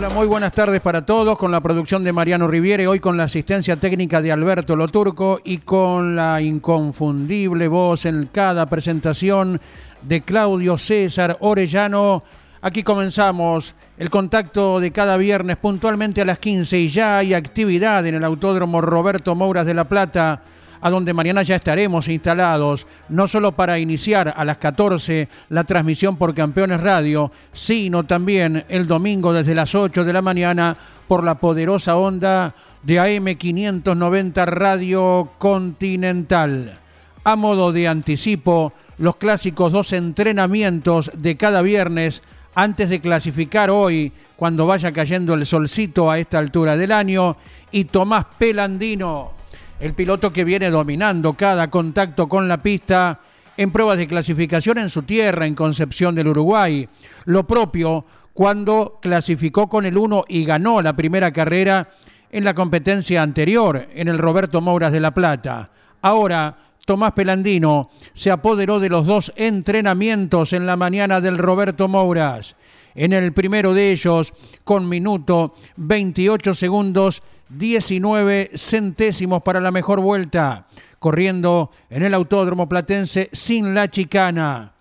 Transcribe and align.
Hola, 0.00 0.14
muy 0.14 0.26
buenas 0.26 0.52
tardes 0.52 0.80
para 0.80 1.04
todos, 1.04 1.36
con 1.36 1.50
la 1.50 1.60
producción 1.60 2.02
de 2.02 2.10
Mariano 2.10 2.48
Riviere, 2.48 2.86
hoy 2.86 3.00
con 3.00 3.18
la 3.18 3.24
asistencia 3.24 3.76
técnica 3.76 4.22
de 4.22 4.32
Alberto 4.32 4.74
Loturco 4.74 5.38
y 5.44 5.58
con 5.58 6.16
la 6.16 6.40
inconfundible 6.40 7.68
voz 7.68 8.06
en 8.06 8.30
cada 8.32 8.64
presentación 8.64 9.60
de 10.00 10.22
Claudio 10.22 10.78
César 10.78 11.36
Orellano. 11.40 12.22
Aquí 12.62 12.82
comenzamos 12.82 13.74
el 13.98 14.08
contacto 14.08 14.80
de 14.80 14.90
cada 14.90 15.18
viernes 15.18 15.58
puntualmente 15.58 16.22
a 16.22 16.24
las 16.24 16.38
15 16.38 16.78
y 16.78 16.88
ya 16.88 17.18
hay 17.18 17.34
actividad 17.34 18.06
en 18.06 18.14
el 18.14 18.24
Autódromo 18.24 18.80
Roberto 18.80 19.34
Mouras 19.34 19.66
de 19.66 19.74
La 19.74 19.84
Plata 19.84 20.40
a 20.80 20.90
donde 20.90 21.12
mañana 21.12 21.42
ya 21.42 21.56
estaremos 21.56 22.08
instalados, 22.08 22.86
no 23.08 23.28
solo 23.28 23.52
para 23.52 23.78
iniciar 23.78 24.32
a 24.36 24.44
las 24.44 24.58
14 24.58 25.28
la 25.50 25.64
transmisión 25.64 26.16
por 26.16 26.34
Campeones 26.34 26.80
Radio, 26.80 27.30
sino 27.52 28.04
también 28.04 28.64
el 28.68 28.86
domingo 28.86 29.32
desde 29.32 29.54
las 29.54 29.74
8 29.74 30.04
de 30.04 30.12
la 30.12 30.22
mañana 30.22 30.76
por 31.06 31.24
la 31.24 31.36
poderosa 31.36 31.96
onda 31.96 32.54
de 32.82 33.00
AM590 33.00 34.46
Radio 34.46 35.30
Continental. 35.38 36.78
A 37.24 37.36
modo 37.36 37.72
de 37.72 37.86
anticipo, 37.86 38.72
los 38.96 39.16
clásicos 39.16 39.72
dos 39.72 39.92
entrenamientos 39.92 41.10
de 41.14 41.36
cada 41.36 41.62
viernes 41.62 42.22
antes 42.54 42.88
de 42.88 43.00
clasificar 43.00 43.70
hoy, 43.70 44.12
cuando 44.36 44.66
vaya 44.66 44.92
cayendo 44.92 45.34
el 45.34 45.46
solcito 45.46 46.10
a 46.10 46.18
esta 46.18 46.38
altura 46.38 46.76
del 46.76 46.92
año, 46.92 47.36
y 47.70 47.84
Tomás 47.84 48.26
Pelandino 48.38 49.39
el 49.80 49.94
piloto 49.94 50.32
que 50.32 50.44
viene 50.44 50.70
dominando 50.70 51.32
cada 51.32 51.70
contacto 51.70 52.28
con 52.28 52.48
la 52.48 52.62
pista 52.62 53.20
en 53.56 53.70
pruebas 53.70 53.98
de 53.98 54.06
clasificación 54.06 54.78
en 54.78 54.90
su 54.90 55.02
tierra, 55.02 55.46
en 55.46 55.54
Concepción 55.54 56.14
del 56.14 56.28
Uruguay. 56.28 56.88
Lo 57.24 57.46
propio 57.46 58.04
cuando 58.34 58.98
clasificó 59.00 59.68
con 59.68 59.86
el 59.86 59.96
1 59.96 60.26
y 60.28 60.44
ganó 60.44 60.82
la 60.82 60.94
primera 60.94 61.32
carrera 61.32 61.88
en 62.30 62.44
la 62.44 62.54
competencia 62.54 63.22
anterior, 63.22 63.88
en 63.94 64.08
el 64.08 64.18
Roberto 64.18 64.60
Mouras 64.60 64.92
de 64.92 65.00
La 65.00 65.12
Plata. 65.12 65.70
Ahora, 66.02 66.56
Tomás 66.84 67.12
Pelandino 67.12 67.90
se 68.12 68.30
apoderó 68.30 68.80
de 68.80 68.88
los 68.88 69.06
dos 69.06 69.32
entrenamientos 69.36 70.52
en 70.52 70.66
la 70.66 70.76
mañana 70.76 71.20
del 71.20 71.38
Roberto 71.38 71.88
Mouras. 71.88 72.56
En 72.94 73.12
el 73.12 73.32
primero 73.32 73.72
de 73.72 73.92
ellos, 73.92 74.32
con 74.64 74.88
minuto 74.88 75.54
28 75.76 76.54
segundos 76.54 77.22
19 77.50 78.50
centésimos 78.54 79.42
para 79.42 79.60
la 79.60 79.70
mejor 79.70 80.00
vuelta, 80.00 80.66
corriendo 80.98 81.70
en 81.90 82.04
el 82.04 82.14
Autódromo 82.14 82.68
Platense 82.68 83.28
sin 83.32 83.74
la 83.74 83.90
chicana. 83.90 84.72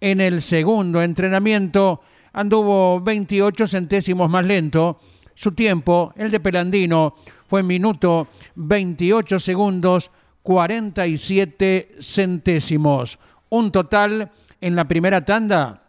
En 0.00 0.20
el 0.20 0.42
segundo 0.42 1.00
entrenamiento 1.02 2.00
anduvo 2.32 3.00
28 3.00 3.66
centésimos 3.66 4.28
más 4.28 4.44
lento. 4.44 4.98
Su 5.34 5.52
tiempo, 5.52 6.12
el 6.16 6.30
de 6.30 6.40
Pelandino, 6.40 7.14
fue 7.46 7.62
minuto 7.62 8.28
28 8.56 9.38
segundos 9.38 10.10
47 10.42 11.96
centésimos. 12.00 13.18
Un 13.48 13.70
total 13.70 14.30
en 14.60 14.74
la 14.74 14.86
primera 14.86 15.24
tanda 15.24 15.85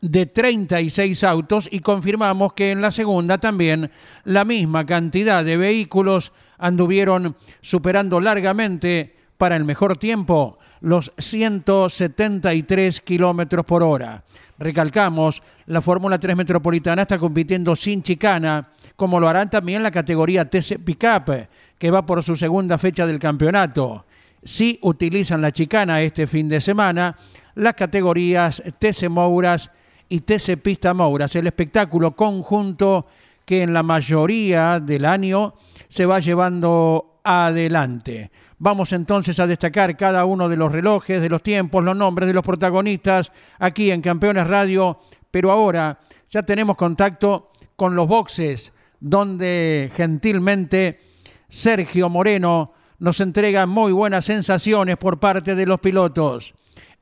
de 0.00 0.26
36 0.26 1.24
autos 1.24 1.68
y 1.70 1.80
confirmamos 1.80 2.52
que 2.52 2.70
en 2.70 2.80
la 2.80 2.90
segunda 2.90 3.38
también 3.38 3.90
la 4.24 4.44
misma 4.44 4.84
cantidad 4.86 5.44
de 5.44 5.56
vehículos 5.56 6.32
anduvieron 6.58 7.36
superando 7.60 8.20
largamente 8.20 9.14
para 9.38 9.56
el 9.56 9.64
mejor 9.64 9.96
tiempo 9.96 10.58
los 10.80 11.12
173 11.18 13.00
kilómetros 13.00 13.64
por 13.64 13.82
hora. 13.82 14.22
Recalcamos, 14.58 15.42
la 15.66 15.82
Fórmula 15.82 16.18
3 16.18 16.36
Metropolitana 16.36 17.02
está 17.02 17.18
compitiendo 17.18 17.76
sin 17.76 18.02
chicana, 18.02 18.70
como 18.94 19.20
lo 19.20 19.28
harán 19.28 19.50
también 19.50 19.82
la 19.82 19.90
categoría 19.90 20.48
TC 20.48 20.78
Pickup, 20.82 21.48
que 21.78 21.90
va 21.90 22.06
por 22.06 22.22
su 22.22 22.36
segunda 22.36 22.78
fecha 22.78 23.06
del 23.06 23.18
campeonato. 23.18 24.06
Si 24.42 24.78
utilizan 24.82 25.42
la 25.42 25.52
chicana 25.52 26.00
este 26.00 26.26
fin 26.26 26.48
de 26.48 26.60
semana, 26.60 27.16
las 27.54 27.74
categorías 27.74 28.62
TC 28.78 29.08
Mouras 29.08 29.70
y 30.08 30.20
TC 30.20 30.56
Pista 30.62 30.94
Mouras, 30.94 31.34
el 31.36 31.46
espectáculo 31.46 32.14
conjunto 32.14 33.06
que 33.44 33.62
en 33.62 33.72
la 33.72 33.82
mayoría 33.82 34.80
del 34.80 35.04
año 35.04 35.54
se 35.88 36.06
va 36.06 36.20
llevando 36.20 37.20
adelante. 37.24 38.30
Vamos 38.58 38.92
entonces 38.92 39.38
a 39.38 39.46
destacar 39.46 39.96
cada 39.96 40.24
uno 40.24 40.48
de 40.48 40.56
los 40.56 40.72
relojes, 40.72 41.20
de 41.20 41.28
los 41.28 41.42
tiempos, 41.42 41.84
los 41.84 41.96
nombres 41.96 42.26
de 42.26 42.34
los 42.34 42.44
protagonistas 42.44 43.32
aquí 43.58 43.90
en 43.90 44.00
Campeones 44.00 44.46
Radio, 44.46 44.98
pero 45.30 45.52
ahora 45.52 45.98
ya 46.30 46.42
tenemos 46.42 46.76
contacto 46.76 47.50
con 47.76 47.94
los 47.94 48.08
boxes, 48.08 48.72
donde 48.98 49.90
gentilmente 49.94 51.00
Sergio 51.48 52.08
Moreno 52.08 52.72
nos 52.98 53.20
entrega 53.20 53.66
muy 53.66 53.92
buenas 53.92 54.24
sensaciones 54.24 54.96
por 54.96 55.20
parte 55.20 55.54
de 55.54 55.66
los 55.66 55.80
pilotos 55.80 56.54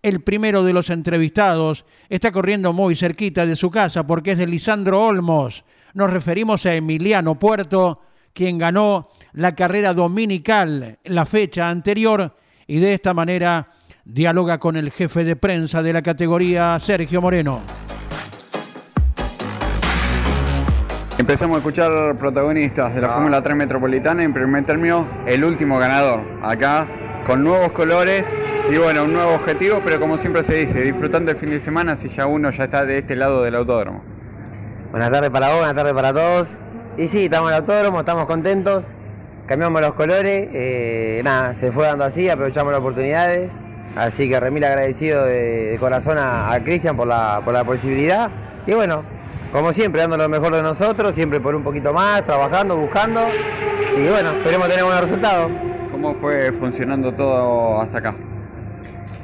el 0.05 0.21
primero 0.21 0.63
de 0.63 0.75
los 0.75 0.91
entrevistados, 0.91 1.87
está 2.11 2.31
corriendo 2.31 2.75
muy 2.75 2.95
cerquita 2.95 3.47
de 3.47 3.57
su 3.57 3.71
casa 3.71 4.07
porque 4.07 4.33
es 4.33 4.39
de 4.39 4.47
Lisandro 4.47 5.03
Olmos. 5.03 5.65
Nos 5.95 6.13
referimos 6.13 6.67
a 6.67 6.75
Emiliano 6.75 7.39
Puerto, 7.39 8.03
quien 8.35 8.59
ganó 8.59 9.09
la 9.33 9.55
carrera 9.55 9.95
dominical 9.95 10.99
la 11.05 11.25
fecha 11.25 11.71
anterior 11.71 12.37
y 12.67 12.81
de 12.81 12.93
esta 12.93 13.15
manera 13.15 13.71
dialoga 14.05 14.59
con 14.59 14.77
el 14.77 14.91
jefe 14.91 15.25
de 15.25 15.37
prensa 15.37 15.83
de 15.83 15.95
la 15.95 16.03
categoría, 16.03 16.79
Sergio 16.79 17.23
Moreno. 17.23 17.63
Empezamos 21.17 21.55
a 21.55 21.59
escuchar 21.59 22.19
protagonistas 22.19 22.95
de 22.95 23.01
la 23.01 23.09
Fórmula 23.09 23.41
3 23.43 23.57
Metropolitana. 23.57 24.23
En 24.23 24.35
primer 24.35 24.67
término, 24.67 25.09
el 25.25 25.45
último 25.45 25.79
ganador. 25.79 26.21
Acá, 26.43 26.87
con 27.25 27.43
nuevos 27.43 27.73
colores 27.73 28.27
y 28.71 28.79
bueno, 28.79 29.05
un 29.05 29.13
nuevo 29.13 29.35
objetivo, 29.35 29.81
pero 29.85 30.01
como 30.01 30.17
siempre 30.17 30.43
se 30.43 30.55
dice, 30.55 30.81
disfrutando 30.81 31.31
el 31.31 31.37
fin 31.37 31.51
de 31.51 31.61
semana 31.61 31.97
si 31.97 32.09
ya 32.09 32.27
uno 32.27 32.51
ya 32.51 32.65
está 32.65 32.87
de 32.87 32.99
este 32.99 33.15
lado 33.15 33.43
del 33.43 33.55
autódromo. 33.57 34.03
Buenas 34.91 35.11
tardes 35.11 35.31
para 35.31 35.49
vos, 35.49 35.59
buenas 35.59 35.75
tardes 35.75 35.93
para 35.93 36.13
todos. 36.13 36.49
Y 36.97 37.09
sí, 37.09 37.25
estamos 37.25 37.51
en 37.51 37.57
el 37.57 37.61
autódromo, 37.61 38.01
estamos 38.01 38.27
contentos, 38.27 38.85
cambiamos 39.47 39.83
los 39.83 39.95
colores, 39.95 40.49
eh, 40.53 41.21
nada, 41.25 41.55
se 41.57 41.73
fue 41.73 41.87
dando 41.87 42.05
así, 42.05 42.29
aprovechamos 42.31 42.73
las 42.73 42.81
oportunidades. 42.81 43.53
Así 43.97 44.29
que 44.29 44.41
remil 44.41 44.65
agradecido 44.65 45.25
de, 45.25 45.77
corazón 45.79 46.17
a, 46.19 46.59
Cristian 46.65 46.97
por 46.97 47.07
la, 47.07 47.43
por 47.45 47.53
la 47.53 47.65
posibilidad. 47.65 48.31
Y 48.67 48.73
bueno, 48.73 49.05
como 49.53 49.73
siempre, 49.73 50.01
dando 50.01 50.17
lo 50.17 50.29
mejor 50.29 50.55
de 50.55 50.63
nosotros, 50.63 51.15
siempre 51.15 51.39
por 51.39 51.55
un 51.55 51.63
poquito 51.63 51.93
más, 51.93 52.25
trabajando, 52.25 52.77
buscando. 52.77 53.21
Y 53.97 54.09
bueno, 54.09 54.31
esperemos 54.31 54.69
tener 54.69 54.85
buenos 54.85 55.03
resultados. 55.03 55.50
¿Cómo 55.93 56.15
fue 56.15 56.50
funcionando 56.53 57.12
todo 57.12 57.81
hasta 57.81 57.99
acá? 57.99 58.15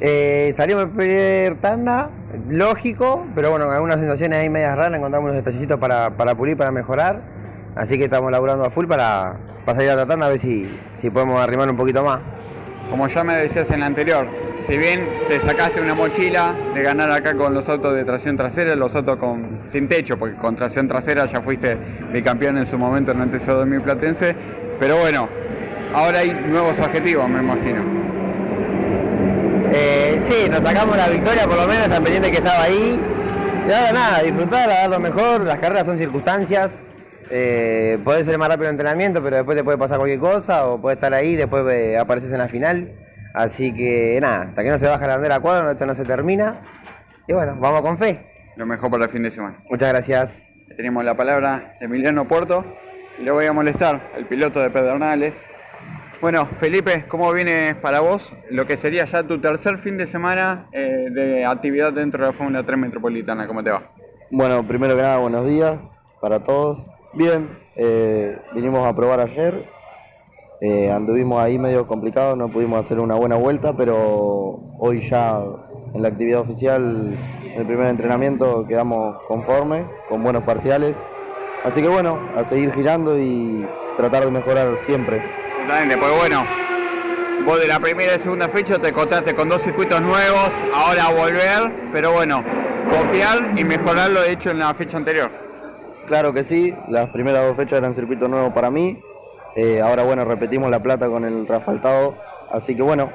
Eh, 0.03 0.51
salimos 0.55 0.85
en 0.85 0.89
primer 0.89 1.55
tanda, 1.57 2.09
lógico, 2.49 3.23
pero 3.35 3.51
bueno, 3.51 3.69
algunas 3.69 3.99
sensaciones 3.99 4.39
ahí 4.39 4.49
medias 4.49 4.75
raras, 4.75 4.97
encontramos 4.97 5.29
unos 5.29 5.35
detallecitos 5.35 5.79
para, 5.79 6.09
para 6.17 6.33
pulir, 6.33 6.57
para 6.57 6.71
mejorar. 6.71 7.21
Así 7.75 7.99
que 7.99 8.05
estamos 8.05 8.31
laburando 8.31 8.65
a 8.65 8.71
full 8.71 8.87
para, 8.87 9.37
para 9.63 9.75
salir 9.75 9.91
a 9.91 9.95
la 9.95 10.07
tanda 10.07 10.25
a 10.25 10.29
ver 10.29 10.39
si, 10.39 10.67
si 10.95 11.11
podemos 11.11 11.39
arrimar 11.39 11.69
un 11.69 11.77
poquito 11.77 12.03
más. 12.03 12.19
Como 12.89 13.07
ya 13.07 13.23
me 13.23 13.35
decías 13.35 13.69
en 13.69 13.81
la 13.81 13.85
anterior, 13.85 14.25
si 14.65 14.75
bien 14.75 15.05
te 15.27 15.39
sacaste 15.39 15.79
una 15.79 15.93
mochila 15.93 16.55
de 16.73 16.81
ganar 16.81 17.11
acá 17.11 17.35
con 17.35 17.53
los 17.53 17.69
autos 17.69 17.93
de 17.93 18.03
tracción 18.03 18.35
trasera, 18.35 18.75
los 18.75 18.95
autos 18.95 19.17
con, 19.17 19.59
sin 19.69 19.87
techo, 19.87 20.17
porque 20.17 20.35
con 20.35 20.55
tracción 20.55 20.87
trasera 20.87 21.27
ya 21.27 21.41
fuiste 21.41 21.77
bicampeón 22.11 22.57
en 22.57 22.65
su 22.65 22.77
momento 22.77 23.11
en 23.11 23.21
el 23.21 23.29
TCO 23.29 23.53
2000 23.53 23.81
Platense, 23.81 24.35
pero 24.79 24.97
bueno, 24.97 25.29
ahora 25.93 26.19
hay 26.19 26.31
nuevos 26.49 26.79
objetivos, 26.79 27.29
me 27.29 27.39
imagino. 27.39 28.20
Eh, 29.73 30.19
sí, 30.25 30.49
nos 30.49 30.63
sacamos 30.63 30.97
la 30.97 31.07
victoria, 31.07 31.47
por 31.47 31.55
lo 31.55 31.65
menos 31.65 31.89
al 31.89 32.03
pendiente 32.03 32.29
que 32.29 32.37
estaba 32.37 32.63
ahí. 32.63 32.99
Y 33.67 33.71
ahora 33.71 33.91
nada, 33.93 34.21
disfrutar, 34.21 34.69
a 34.69 34.73
dar 34.73 34.89
lo 34.89 34.99
mejor, 34.99 35.41
las 35.41 35.59
carreras 35.59 35.85
son 35.85 35.97
circunstancias. 35.97 36.71
Eh, 37.29 37.97
podés 38.03 38.25
ser 38.25 38.37
más 38.37 38.49
rápido 38.49 38.67
en 38.67 38.73
entrenamiento, 38.73 39.23
pero 39.23 39.37
después 39.37 39.57
te 39.57 39.63
puede 39.63 39.77
pasar 39.77 39.97
cualquier 39.97 40.19
cosa 40.19 40.67
o 40.67 40.81
puedes 40.81 40.97
estar 40.97 41.13
ahí, 41.13 41.37
después 41.37 41.63
eh, 41.73 41.97
apareces 41.97 42.33
en 42.33 42.39
la 42.39 42.49
final. 42.49 42.91
Así 43.33 43.73
que 43.73 44.19
nada, 44.21 44.41
hasta 44.49 44.61
que 44.61 44.69
no 44.69 44.77
se 44.77 44.87
baja 44.87 45.07
la 45.07 45.13
bandera 45.13 45.35
a 45.35 45.39
cuadro, 45.39 45.71
esto 45.71 45.85
no 45.85 45.95
se 45.95 46.03
termina. 46.03 46.59
Y 47.27 47.33
bueno, 47.33 47.55
vamos 47.57 47.81
con 47.81 47.97
fe. 47.97 48.27
Lo 48.57 48.65
mejor 48.65 48.91
para 48.91 49.05
el 49.05 49.09
fin 49.09 49.23
de 49.23 49.31
semana. 49.31 49.59
Muchas 49.69 49.87
gracias. 49.87 50.41
Tenemos 50.75 51.05
la 51.05 51.15
palabra 51.15 51.75
de 51.79 51.85
Emiliano 51.85 52.27
Puerto 52.27 52.65
y 53.17 53.23
le 53.23 53.31
voy 53.31 53.45
a 53.45 53.53
molestar, 53.53 54.11
el 54.17 54.25
piloto 54.25 54.59
de 54.59 54.69
Pedernales. 54.69 55.41
Bueno, 56.21 56.45
Felipe, 56.45 57.05
¿cómo 57.07 57.33
viene 57.33 57.73
para 57.73 57.99
vos 57.99 58.35
lo 58.51 58.67
que 58.67 58.77
sería 58.77 59.05
ya 59.05 59.23
tu 59.23 59.41
tercer 59.41 59.79
fin 59.79 59.97
de 59.97 60.05
semana 60.05 60.67
eh, 60.71 61.07
de 61.09 61.43
actividad 61.43 61.91
dentro 61.91 62.21
de 62.21 62.27
la 62.27 62.33
Fórmula 62.33 62.63
3 62.63 62.77
Metropolitana? 62.77 63.47
¿Cómo 63.47 63.63
te 63.63 63.71
va? 63.71 63.89
Bueno, 64.29 64.61
primero 64.61 64.95
que 64.95 65.01
nada, 65.01 65.17
buenos 65.17 65.47
días 65.47 65.79
para 66.21 66.43
todos. 66.43 66.87
Bien, 67.13 67.49
eh, 67.75 68.37
vinimos 68.53 68.87
a 68.87 68.95
probar 68.95 69.19
ayer. 69.19 69.65
Eh, 70.61 70.91
anduvimos 70.91 71.41
ahí 71.41 71.57
medio 71.57 71.87
complicado, 71.87 72.35
no 72.35 72.49
pudimos 72.49 72.85
hacer 72.85 72.99
una 72.99 73.15
buena 73.15 73.35
vuelta, 73.35 73.75
pero 73.75 74.59
hoy 74.77 74.99
ya 75.01 75.41
en 75.95 76.03
la 76.03 76.09
actividad 76.09 76.41
oficial, 76.41 77.15
en 77.51 77.59
el 77.59 77.65
primer 77.65 77.87
entrenamiento, 77.87 78.67
quedamos 78.67 79.23
conformes, 79.23 79.87
con 80.07 80.21
buenos 80.21 80.43
parciales. 80.43 81.03
Así 81.63 81.81
que 81.81 81.87
bueno, 81.87 82.19
a 82.35 82.43
seguir 82.43 82.71
girando 82.73 83.19
y 83.19 83.65
tratar 83.97 84.23
de 84.23 84.29
mejorar 84.29 84.77
siempre. 84.85 85.40
Totalmente, 85.61 85.97
pues 85.97 86.11
bueno, 86.17 86.43
vos 87.45 87.59
de 87.59 87.67
la 87.67 87.79
primera 87.79 88.15
y 88.15 88.19
segunda 88.19 88.49
fecha 88.49 88.79
te 88.79 88.91
contaste 88.91 89.35
con 89.35 89.47
dos 89.47 89.61
circuitos 89.61 90.01
nuevos, 90.01 90.49
ahora 90.73 91.09
volver, 91.11 91.71
pero 91.93 92.11
bueno, 92.11 92.43
copiar 92.89 93.57
y 93.57 93.63
mejorar 93.63 94.09
lo 94.09 94.23
hecho 94.23 94.51
en 94.51 94.59
la 94.59 94.73
fecha 94.73 94.97
anterior. 94.97 95.29
Claro 96.07 96.33
que 96.33 96.43
sí, 96.43 96.73
las 96.89 97.09
primeras 97.11 97.45
dos 97.45 97.55
fechas 97.55 97.77
eran 97.77 97.93
circuitos 97.93 98.29
nuevos 98.29 98.51
para 98.53 98.71
mí. 98.71 99.01
Eh, 99.55 99.81
ahora 99.81 100.03
bueno, 100.03 100.25
repetimos 100.25 100.69
la 100.69 100.81
plata 100.81 101.07
con 101.07 101.25
el 101.25 101.47
refaltado. 101.47 102.15
Así 102.51 102.75
que 102.75 102.81
bueno, 102.81 103.11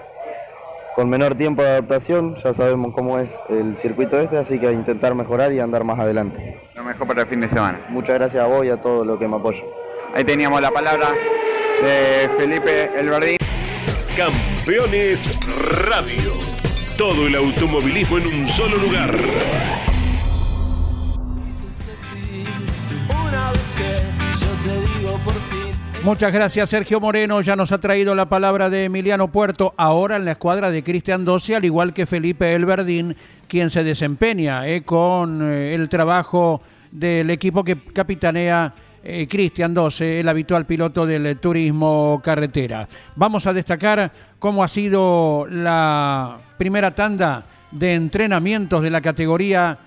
con 0.95 1.11
menor 1.11 1.35
tiempo 1.35 1.63
de 1.63 1.69
adaptación, 1.69 2.37
ya 2.37 2.55
sabemos 2.55 2.95
cómo 2.95 3.19
es 3.19 3.35
el 3.51 3.77
circuito 3.77 4.19
este, 4.19 4.39
así 4.39 4.59
que 4.59 4.69
a 4.69 4.73
intentar 4.73 5.15
mejorar 5.15 5.53
y 5.53 5.61
andar 5.61 5.85
más 5.85 5.99
adelante. 5.99 6.59
Lo 6.75 6.85
mejor 6.85 7.07
para 7.07 7.23
el 7.23 7.29
fin 7.29 7.41
de 7.41 7.49
semana. 7.49 7.81
Muchas 7.89 8.15
gracias 8.15 8.43
a 8.43 8.47
vos 8.47 8.65
y 8.65 8.71
a 8.71 8.81
todos 8.81 9.07
los 9.07 9.19
que 9.19 9.29
me 9.29 9.37
apoyan. 9.37 9.67
Ahí 10.15 10.25
teníamos 10.25 10.63
la 10.63 10.71
palabra 10.71 11.09
de 11.83 12.29
Felipe 12.39 12.91
Elverdín. 12.99 13.39
Campeones 14.17 15.39
Radio. 15.89 16.33
Todo 16.97 17.27
el 17.27 17.35
automovilismo 17.35 18.19
en 18.19 18.27
un 18.27 18.49
solo 18.49 18.77
lugar. 18.79 19.15
Muchas 26.03 26.33
gracias 26.33 26.71
Sergio 26.71 27.01
Moreno, 27.01 27.41
ya 27.41 27.57
nos 27.57 27.73
ha 27.73 27.81
traído 27.81 28.15
la 28.15 28.29
palabra 28.29 28.71
de 28.71 28.85
Emiliano 28.85 29.33
Puerto, 29.33 29.75
ahora 29.77 30.15
en 30.15 30.25
la 30.25 30.33
escuadra 30.33 30.71
de 30.71 30.85
Cristian 30.85 31.25
Dossi, 31.25 31.55
al 31.55 31.65
igual 31.65 31.93
que 31.93 32.07
Felipe 32.07 32.55
Elverdín, 32.55 33.17
quien 33.49 33.71
se 33.71 33.83
desempeña 33.83 34.69
eh, 34.69 34.85
con 34.85 35.43
eh, 35.43 35.75
el 35.75 35.89
trabajo 35.89 36.63
del 36.93 37.29
equipo 37.31 37.65
que 37.65 37.77
capitanea 37.77 38.73
eh, 39.03 39.27
Cristian 39.29 39.75
Dose, 39.75 40.21
el 40.21 40.29
habitual 40.29 40.67
piloto 40.67 41.07
del 41.07 41.39
turismo 41.39 42.21
carretera. 42.23 42.89
Vamos 43.15 43.47
a 43.47 43.53
destacar 43.53 44.13
cómo 44.39 44.65
ha 44.65 44.69
sido 44.69 45.47
la 45.49 46.39
primera 46.59 46.95
tanda 46.95 47.45
de 47.71 47.95
entrenamientos 47.95 48.83
de 48.83 48.91
la 48.91 49.01
categoría 49.01 49.79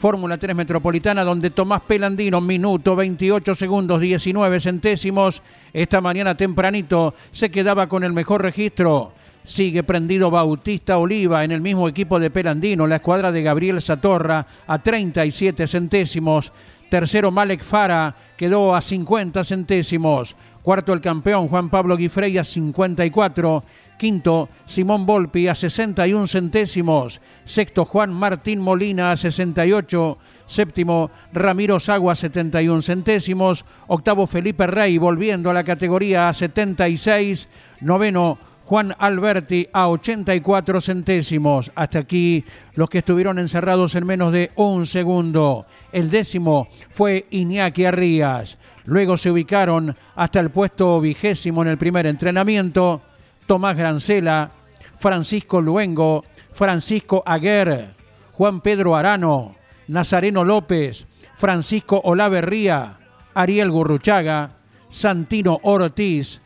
Fórmula 0.00 0.38
3 0.38 0.56
Metropolitana, 0.56 1.24
donde 1.24 1.50
Tomás 1.50 1.82
Pelandino, 1.82 2.40
minuto 2.40 2.96
28 2.96 3.54
segundos 3.54 4.00
19 4.00 4.58
centésimos, 4.58 5.42
esta 5.74 6.00
mañana 6.00 6.34
tempranito 6.34 7.14
se 7.32 7.50
quedaba 7.50 7.86
con 7.86 8.02
el 8.02 8.14
mejor 8.14 8.42
registro. 8.42 9.12
Sigue 9.44 9.82
prendido 9.82 10.30
Bautista 10.30 10.96
Oliva 10.96 11.44
en 11.44 11.52
el 11.52 11.60
mismo 11.60 11.86
equipo 11.86 12.18
de 12.18 12.30
Pelandino, 12.30 12.86
la 12.86 12.96
escuadra 12.96 13.30
de 13.30 13.42
Gabriel 13.42 13.82
Satorra 13.82 14.46
a 14.66 14.78
37 14.78 15.66
centésimos. 15.66 16.50
Tercero 16.90 17.30
Malek 17.30 17.62
Fara 17.62 18.16
quedó 18.36 18.74
a 18.74 18.80
50 18.80 19.44
centésimos. 19.44 20.34
Cuarto 20.62 20.92
el 20.92 21.00
campeón 21.00 21.46
Juan 21.46 21.70
Pablo 21.70 21.96
Guifrey 21.96 22.36
a 22.36 22.44
54. 22.44 23.64
Quinto 23.96 24.48
Simón 24.66 25.06
Volpi 25.06 25.46
a 25.46 25.54
61 25.54 26.26
centésimos. 26.26 27.20
Sexto 27.44 27.84
Juan 27.84 28.12
Martín 28.12 28.60
Molina 28.60 29.12
a 29.12 29.16
68. 29.16 30.18
Séptimo 30.46 31.12
Ramiro 31.32 31.78
Sagua 31.78 32.14
a 32.14 32.16
71 32.16 32.82
centésimos. 32.82 33.64
Octavo 33.86 34.26
Felipe 34.26 34.66
Rey 34.66 34.98
volviendo 34.98 35.48
a 35.48 35.54
la 35.54 35.62
categoría 35.62 36.28
a 36.28 36.34
76. 36.34 37.48
Noveno 37.80 38.38
Juan 38.70 38.94
Alberti 39.00 39.68
a 39.72 39.88
84 39.88 40.80
centésimos. 40.80 41.72
Hasta 41.74 41.98
aquí 41.98 42.44
los 42.76 42.88
que 42.88 42.98
estuvieron 42.98 43.40
encerrados 43.40 43.96
en 43.96 44.06
menos 44.06 44.32
de 44.32 44.52
un 44.54 44.86
segundo. 44.86 45.66
El 45.90 46.08
décimo 46.08 46.68
fue 46.92 47.26
Iñaki 47.30 47.84
Arrías. 47.84 48.58
Luego 48.84 49.16
se 49.16 49.32
ubicaron 49.32 49.96
hasta 50.14 50.38
el 50.38 50.50
puesto 50.50 51.00
vigésimo 51.00 51.62
en 51.62 51.68
el 51.68 51.78
primer 51.78 52.06
entrenamiento 52.06 53.02
Tomás 53.44 53.76
Grancela, 53.76 54.52
Francisco 55.00 55.60
Luengo, 55.60 56.24
Francisco 56.52 57.24
Aguer, 57.26 57.96
Juan 58.34 58.60
Pedro 58.60 58.94
Arano, 58.94 59.56
Nazareno 59.88 60.44
López, 60.44 61.08
Francisco 61.36 62.00
Olaverría, 62.04 63.00
Ariel 63.34 63.72
Gurruchaga, 63.72 64.52
Santino 64.88 65.58
Ortiz, 65.64 66.40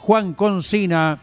Juan 0.00 0.34
Concina, 0.34 1.20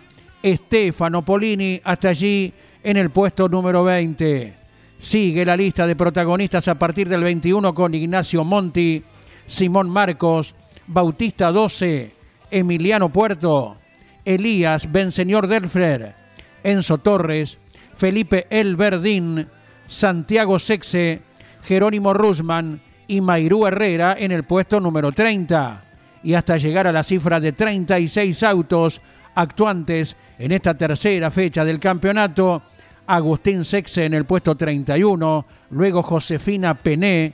Estefano 0.52 1.24
Polini, 1.26 1.82
hasta 1.84 2.10
allí 2.10 2.54
en 2.84 2.98
el 2.98 3.10
puesto 3.10 3.50
número 3.50 3.84
20. 3.84 4.54
Sigue 4.98 5.46
la 5.46 5.58
lista 5.58 5.86
de 5.86 5.96
protagonistas 5.96 6.68
a 6.68 6.76
partir 6.76 7.10
del 7.10 7.22
21 7.22 7.74
con 7.76 7.94
Ignacio 7.94 8.44
Monti, 8.44 9.04
Simón 9.46 9.90
Marcos, 9.90 10.56
Bautista 10.88 11.52
12, 11.52 12.14
Emiliano 12.50 13.10
Puerto, 13.10 13.78
Elías 14.24 14.92
Benseñor 14.92 15.48
Delfrer, 15.48 16.16
Enzo 16.64 16.98
Torres, 17.00 17.58
Felipe 17.98 18.48
Elverdín, 18.50 19.48
Santiago 19.86 20.60
Sexe, 20.60 21.22
Jerónimo 21.64 22.14
Rusman 22.14 22.82
y 23.08 23.20
Mairú 23.22 23.68
Herrera 23.68 24.16
en 24.18 24.32
el 24.32 24.44
puesto 24.44 24.80
número 24.80 25.12
30. 25.12 25.84
Y 26.24 26.34
hasta 26.34 26.58
llegar 26.58 26.88
a 26.88 26.92
la 26.92 27.04
cifra 27.04 27.40
de 27.40 27.52
36 27.52 28.44
autos 28.44 29.02
actuantes 29.36 30.16
en 30.40 30.52
esta 30.52 30.76
tercera 30.76 31.32
fecha 31.32 31.66
del 31.66 31.80
campeonato, 31.80 32.62
Agustín 33.08 33.64
Sexe 33.64 34.06
en 34.06 34.14
el 34.14 34.26
puesto 34.26 34.56
31, 34.56 35.46
luego 35.72 36.04
Josefina 36.04 36.76
Pené, 36.76 37.34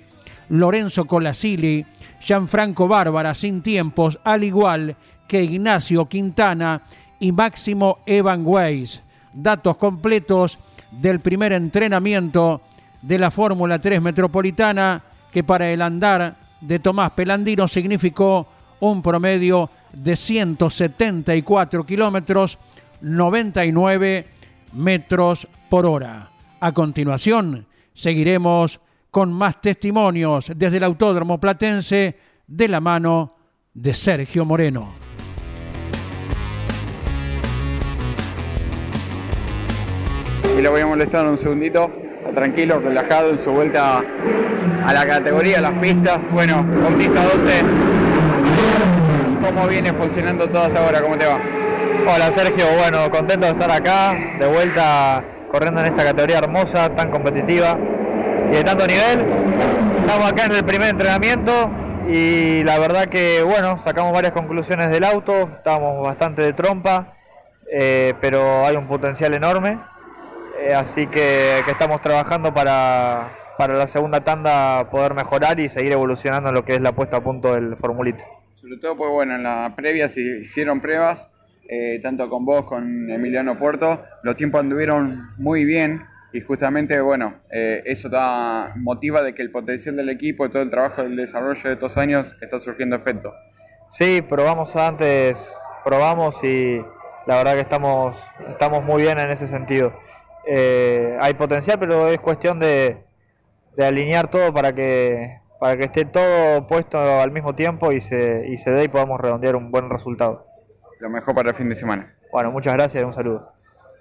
Lorenzo 0.49 1.05
Colasili, 1.05 1.85
Gianfranco 2.19 2.87
Bárbara 2.87 3.33
sin 3.33 3.61
tiempos, 3.61 4.19
al 4.23 4.43
igual 4.43 4.95
que 5.27 5.43
Ignacio 5.43 6.05
Quintana 6.05 6.83
y 7.19 7.31
Máximo 7.31 7.99
Evan 8.05 8.43
Weiss. 8.45 9.01
Datos 9.33 9.77
completos 9.77 10.59
del 10.91 11.19
primer 11.19 11.53
entrenamiento 11.53 12.61
de 13.01 13.17
la 13.17 13.31
Fórmula 13.31 13.79
3 13.79 14.01
Metropolitana 14.01 15.01
que 15.31 15.43
para 15.43 15.69
el 15.71 15.81
andar 15.81 16.35
de 16.61 16.79
Tomás 16.79 17.11
Pelandino 17.11 17.67
significó 17.67 18.47
un 18.79 19.01
promedio 19.01 19.69
de 19.91 20.15
174 20.15 21.85
kilómetros, 21.85 22.59
99 23.03 24.25
metros 24.73 25.47
por 25.69 25.85
hora. 25.85 26.31
A 26.59 26.71
continuación, 26.71 27.67
seguiremos 27.93 28.79
con 29.11 29.31
más 29.31 29.61
testimonios 29.61 30.51
desde 30.55 30.77
el 30.77 30.85
Autódromo 30.85 31.39
Platense 31.39 32.17
de 32.47 32.67
la 32.67 32.79
mano 32.79 33.35
de 33.73 33.93
Sergio 33.93 34.45
Moreno. 34.45 34.93
Y 40.57 40.61
lo 40.61 40.71
voy 40.71 40.81
a 40.81 40.87
molestar 40.87 41.25
un 41.25 41.37
segundito. 41.37 41.91
Está 42.19 42.31
tranquilo, 42.31 42.79
relajado 42.79 43.31
en 43.31 43.37
su 43.37 43.51
vuelta 43.51 44.01
a 44.85 44.93
la 44.93 45.05
categoría, 45.05 45.59
a 45.59 45.61
las 45.61 45.73
pistas. 45.73 46.19
Bueno, 46.31 46.65
con 46.81 46.95
pista 46.97 47.21
12, 47.25 47.63
¿cómo 49.45 49.67
viene 49.67 49.91
funcionando 49.91 50.47
todo 50.47 50.63
hasta 50.63 50.85
ahora? 50.85 51.01
¿Cómo 51.01 51.17
te 51.17 51.25
va? 51.25 51.62
Hola 52.05 52.33
Sergio, 52.33 52.65
bueno, 52.77 53.09
contento 53.09 53.45
de 53.45 53.53
estar 53.53 53.71
acá, 53.71 54.13
de 54.37 54.45
vuelta 54.45 55.23
corriendo 55.49 55.79
en 55.79 55.87
esta 55.87 56.03
categoría 56.03 56.39
hermosa, 56.39 56.93
tan 56.93 57.09
competitiva 57.09 57.77
y 58.51 58.55
de 58.55 58.63
tanto 58.63 58.85
nivel. 58.85 59.25
Estamos 60.01 60.29
acá 60.29 60.45
en 60.45 60.51
el 60.51 60.65
primer 60.65 60.89
entrenamiento 60.89 61.71
y 62.09 62.61
la 62.65 62.77
verdad 62.77 63.05
que, 63.05 63.41
bueno, 63.41 63.79
sacamos 63.79 64.11
varias 64.11 64.33
conclusiones 64.33 64.89
del 64.89 65.05
auto, 65.05 65.49
estábamos 65.55 66.03
bastante 66.03 66.41
de 66.41 66.51
trompa, 66.51 67.13
eh, 67.71 68.13
pero 68.19 68.65
hay 68.65 68.75
un 68.75 68.87
potencial 68.87 69.33
enorme, 69.33 69.79
eh, 70.59 70.73
así 70.73 71.07
que, 71.07 71.59
estamos 71.59 72.01
trabajando 72.01 72.53
para, 72.53 73.29
para 73.57 73.75
la 73.75 73.87
segunda 73.87 74.25
tanda 74.25 74.89
poder 74.89 75.13
mejorar 75.13 75.57
y 75.61 75.69
seguir 75.69 75.93
evolucionando 75.93 76.49
en 76.49 76.55
lo 76.55 76.65
que 76.65 76.75
es 76.75 76.81
la 76.81 76.91
puesta 76.91 77.17
a 77.17 77.21
punto 77.21 77.53
del 77.53 77.77
formulito. 77.77 78.25
Sobre 78.55 78.77
todo, 78.77 78.97
pues 78.97 79.09
bueno, 79.09 79.35
en 79.35 79.43
la 79.43 79.73
previa 79.75 80.09
se 80.09 80.21
hicieron 80.21 80.81
pruebas, 80.81 81.29
eh, 81.67 81.99
tanto 82.01 82.29
con 82.29 82.45
vos, 82.45 82.65
con 82.65 83.09
Emiliano 83.09 83.57
Puerto, 83.57 84.03
los 84.23 84.35
tiempos 84.35 84.61
anduvieron 84.61 85.29
muy 85.37 85.65
bien 85.65 86.03
y 86.33 86.41
justamente, 86.41 86.99
bueno, 86.99 87.35
eh, 87.51 87.83
eso 87.85 88.09
da, 88.09 88.73
motiva 88.75 89.21
de 89.21 89.35
que 89.35 89.43
el 89.43 89.51
potencial 89.51 89.95
del 89.95 90.09
equipo 90.09 90.45
y 90.45 90.49
todo 90.49 90.63
el 90.63 90.69
trabajo 90.71 91.03
del 91.03 91.15
desarrollo 91.15 91.61
de 91.63 91.73
estos 91.73 91.95
años 91.95 92.35
está 92.41 92.59
surgiendo 92.59 92.95
efecto. 92.95 93.33
Sí, 93.91 94.23
probamos 94.27 94.75
antes, 94.75 95.55
probamos 95.85 96.43
y 96.43 96.81
la 97.27 97.37
verdad 97.37 97.53
que 97.53 97.61
estamos, 97.61 98.17
estamos 98.49 98.83
muy 98.83 99.03
bien 99.03 99.19
en 99.19 99.29
ese 99.29 99.45
sentido. 99.45 99.93
Eh, 100.47 101.15
hay 101.21 101.35
potencial, 101.35 101.77
pero 101.79 102.07
es 102.07 102.19
cuestión 102.19 102.57
de, 102.57 102.97
de, 103.77 103.85
alinear 103.85 104.27
todo 104.29 104.51
para 104.51 104.73
que, 104.73 105.39
para 105.59 105.77
que 105.77 105.85
esté 105.85 106.05
todo 106.05 106.65
puesto 106.65 106.97
al 106.97 107.31
mismo 107.31 107.53
tiempo 107.53 107.91
y 107.91 108.01
se, 108.01 108.47
y 108.47 108.57
se 108.57 108.71
dé 108.71 108.85
y 108.85 108.87
podamos 108.87 109.21
redondear 109.21 109.55
un 109.55 109.69
buen 109.69 109.89
resultado. 109.91 110.52
Lo 111.03 111.09
mejor 111.09 111.35
para 111.35 111.49
el 111.49 111.55
fin 111.55 111.67
de 111.67 111.75
semana. 111.75 112.13
Bueno, 112.31 112.49
muchas 112.49 112.75
gracias 112.75 113.03
y 113.03 113.05
un 113.05 113.13
saludo. 113.13 113.51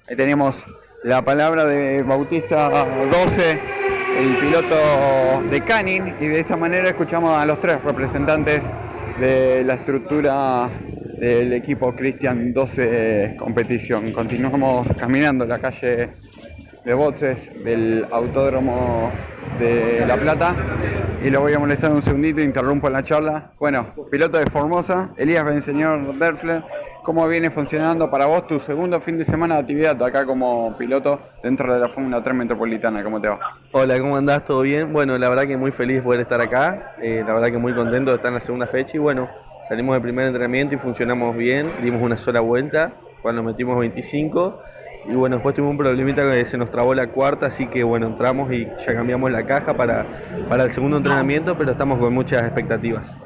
Ahí 0.09 0.14
tenemos 0.14 0.64
la 1.02 1.21
palabra 1.21 1.64
de 1.64 2.00
Bautista 2.04 2.68
12, 2.68 3.59
el 4.21 4.37
piloto 4.37 5.42
de 5.50 5.61
Canning, 5.62 6.14
y 6.21 6.28
de 6.28 6.38
esta 6.38 6.56
manera 6.56 6.90
escuchamos 6.90 7.37
a 7.37 7.44
los 7.44 7.59
tres 7.59 7.82
representantes 7.82 8.73
de 9.18 9.64
la 9.64 9.75
estructura 9.75 10.71
del 11.18 11.52
equipo 11.54 11.92
Cristian 11.92 12.52
12 12.52 13.35
Competición. 13.37 14.12
Continuamos 14.12 14.87
caminando 14.97 15.44
la 15.44 15.59
calle 15.59 16.11
de 16.85 16.94
boxes 16.94 17.50
del 17.64 18.06
Autódromo 18.12 19.11
de 19.59 20.06
La 20.06 20.16
Plata 20.16 20.54
y 21.25 21.30
lo 21.30 21.40
voy 21.40 21.52
a 21.52 21.59
molestar 21.59 21.90
un 21.90 22.04
segundito, 22.04 22.40
interrumpo 22.40 22.88
la 22.88 23.02
charla. 23.02 23.50
Bueno, 23.59 23.87
piloto 24.09 24.38
de 24.38 24.47
Formosa, 24.47 25.11
Elías 25.16 25.44
Benseñor 25.44 26.14
Derfler 26.14 26.62
¿Cómo 27.02 27.26
viene 27.26 27.50
funcionando 27.50 28.09
para 28.09 28.26
vos 28.26 28.47
tu 28.47 28.61
segundo 28.61 29.00
fin 29.00 29.18
de 29.18 29.25
semana 29.25 29.56
de 29.56 29.62
actividad 29.62 30.00
acá 30.00 30.25
como 30.25 30.73
piloto 30.78 31.21
dentro 31.42 31.75
de 31.75 31.80
la 31.80 31.88
Fórmula 31.88 32.23
3 32.23 32.37
Metropolitana? 32.37 33.02
¿Cómo 33.02 33.21
te 33.21 33.26
va? 33.26 33.40
Hola, 33.73 33.99
¿cómo 33.99 34.16
andás? 34.16 34.44
¿Todo 34.44 34.61
bien? 34.61 34.92
Bueno, 34.92 35.18
la 35.18 35.28
verdad 35.28 35.49
que 35.49 35.56
muy 35.56 35.73
feliz 35.73 35.97
de 35.97 36.02
poder 36.02 36.21
estar 36.21 36.40
acá. 36.40 36.94
Eh, 37.02 37.25
la 37.26 37.35
verdad 37.35 37.49
que 37.49 37.59
muy 37.59 37.75
contento 37.75 38.12
de 38.12 38.16
estar 38.18 38.28
en 38.28 38.35
la 38.35 38.40
segunda 38.40 38.68
fecha 38.68 38.97
y 38.97 39.00
bueno, 39.00 39.28
salimos 39.68 39.94
del 39.94 40.02
primer 40.02 40.26
entrenamiento 40.26 40.76
y 40.76 40.78
funcionamos 40.78 41.37
bien. 41.37 41.66
Dimos 41.82 42.00
una 42.00 42.16
sola 42.16 42.38
vuelta, 42.38 42.92
cuando 43.21 43.42
metimos 43.42 43.76
25 43.80 44.61
y 45.06 45.14
bueno, 45.14 45.37
después 45.37 45.56
tuvimos 45.56 45.73
un 45.73 45.78
problemita 45.78 46.23
que 46.30 46.44
se 46.44 46.56
nos 46.56 46.71
trabó 46.71 46.94
la 46.94 47.09
cuarta, 47.09 47.47
así 47.47 47.66
que 47.66 47.82
bueno, 47.82 48.06
entramos 48.06 48.52
y 48.52 48.68
ya 48.87 48.94
cambiamos 48.94 49.32
la 49.32 49.44
caja 49.44 49.75
para, 49.75 50.06
para 50.49 50.62
el 50.62 50.71
segundo 50.71 50.99
entrenamiento, 50.99 51.59
pero 51.59 51.73
estamos 51.73 51.99
con 51.99 52.14
muchas 52.14 52.44
expectativas. 52.44 53.18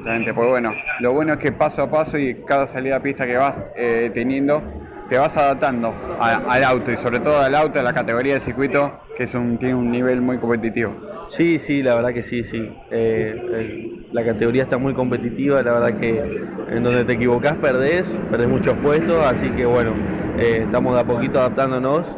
Exactamente, 0.00 0.32
pues 0.32 0.48
bueno, 0.48 0.72
lo 1.00 1.12
bueno 1.12 1.34
es 1.34 1.38
que 1.38 1.52
paso 1.52 1.82
a 1.82 1.90
paso 1.90 2.16
y 2.16 2.36
cada 2.46 2.66
salida 2.66 2.96
a 2.96 3.02
pista 3.02 3.26
que 3.26 3.36
vas 3.36 3.58
eh, 3.76 4.10
teniendo, 4.14 4.62
te 5.10 5.18
vas 5.18 5.36
adaptando 5.36 5.92
al 6.18 6.64
auto 6.64 6.90
y 6.90 6.96
sobre 6.96 7.20
todo 7.20 7.38
al 7.38 7.54
auto, 7.54 7.80
a 7.80 7.82
la 7.82 7.92
categoría 7.92 8.32
de 8.32 8.40
circuito, 8.40 8.98
que 9.14 9.24
es 9.24 9.30
tiene 9.58 9.74
un 9.74 9.90
nivel 9.90 10.22
muy 10.22 10.38
competitivo. 10.38 10.94
Sí, 11.28 11.58
sí, 11.58 11.82
la 11.82 11.96
verdad 11.96 12.14
que 12.14 12.22
sí, 12.22 12.44
sí. 12.44 12.72
Eh, 12.90 14.06
la 14.10 14.24
categoría 14.24 14.62
está 14.62 14.78
muy 14.78 14.94
competitiva, 14.94 15.60
la 15.62 15.72
verdad 15.72 16.00
que 16.00 16.44
en 16.70 16.82
donde 16.82 17.04
te 17.04 17.12
equivocás 17.12 17.56
perdés, 17.56 18.08
perdés 18.30 18.48
muchos 18.48 18.78
puestos, 18.78 19.22
así 19.26 19.50
que 19.50 19.66
bueno, 19.66 19.90
eh, 20.38 20.62
estamos 20.64 20.94
de 20.94 21.00
a 21.00 21.04
poquito 21.04 21.40
adaptándonos, 21.40 22.16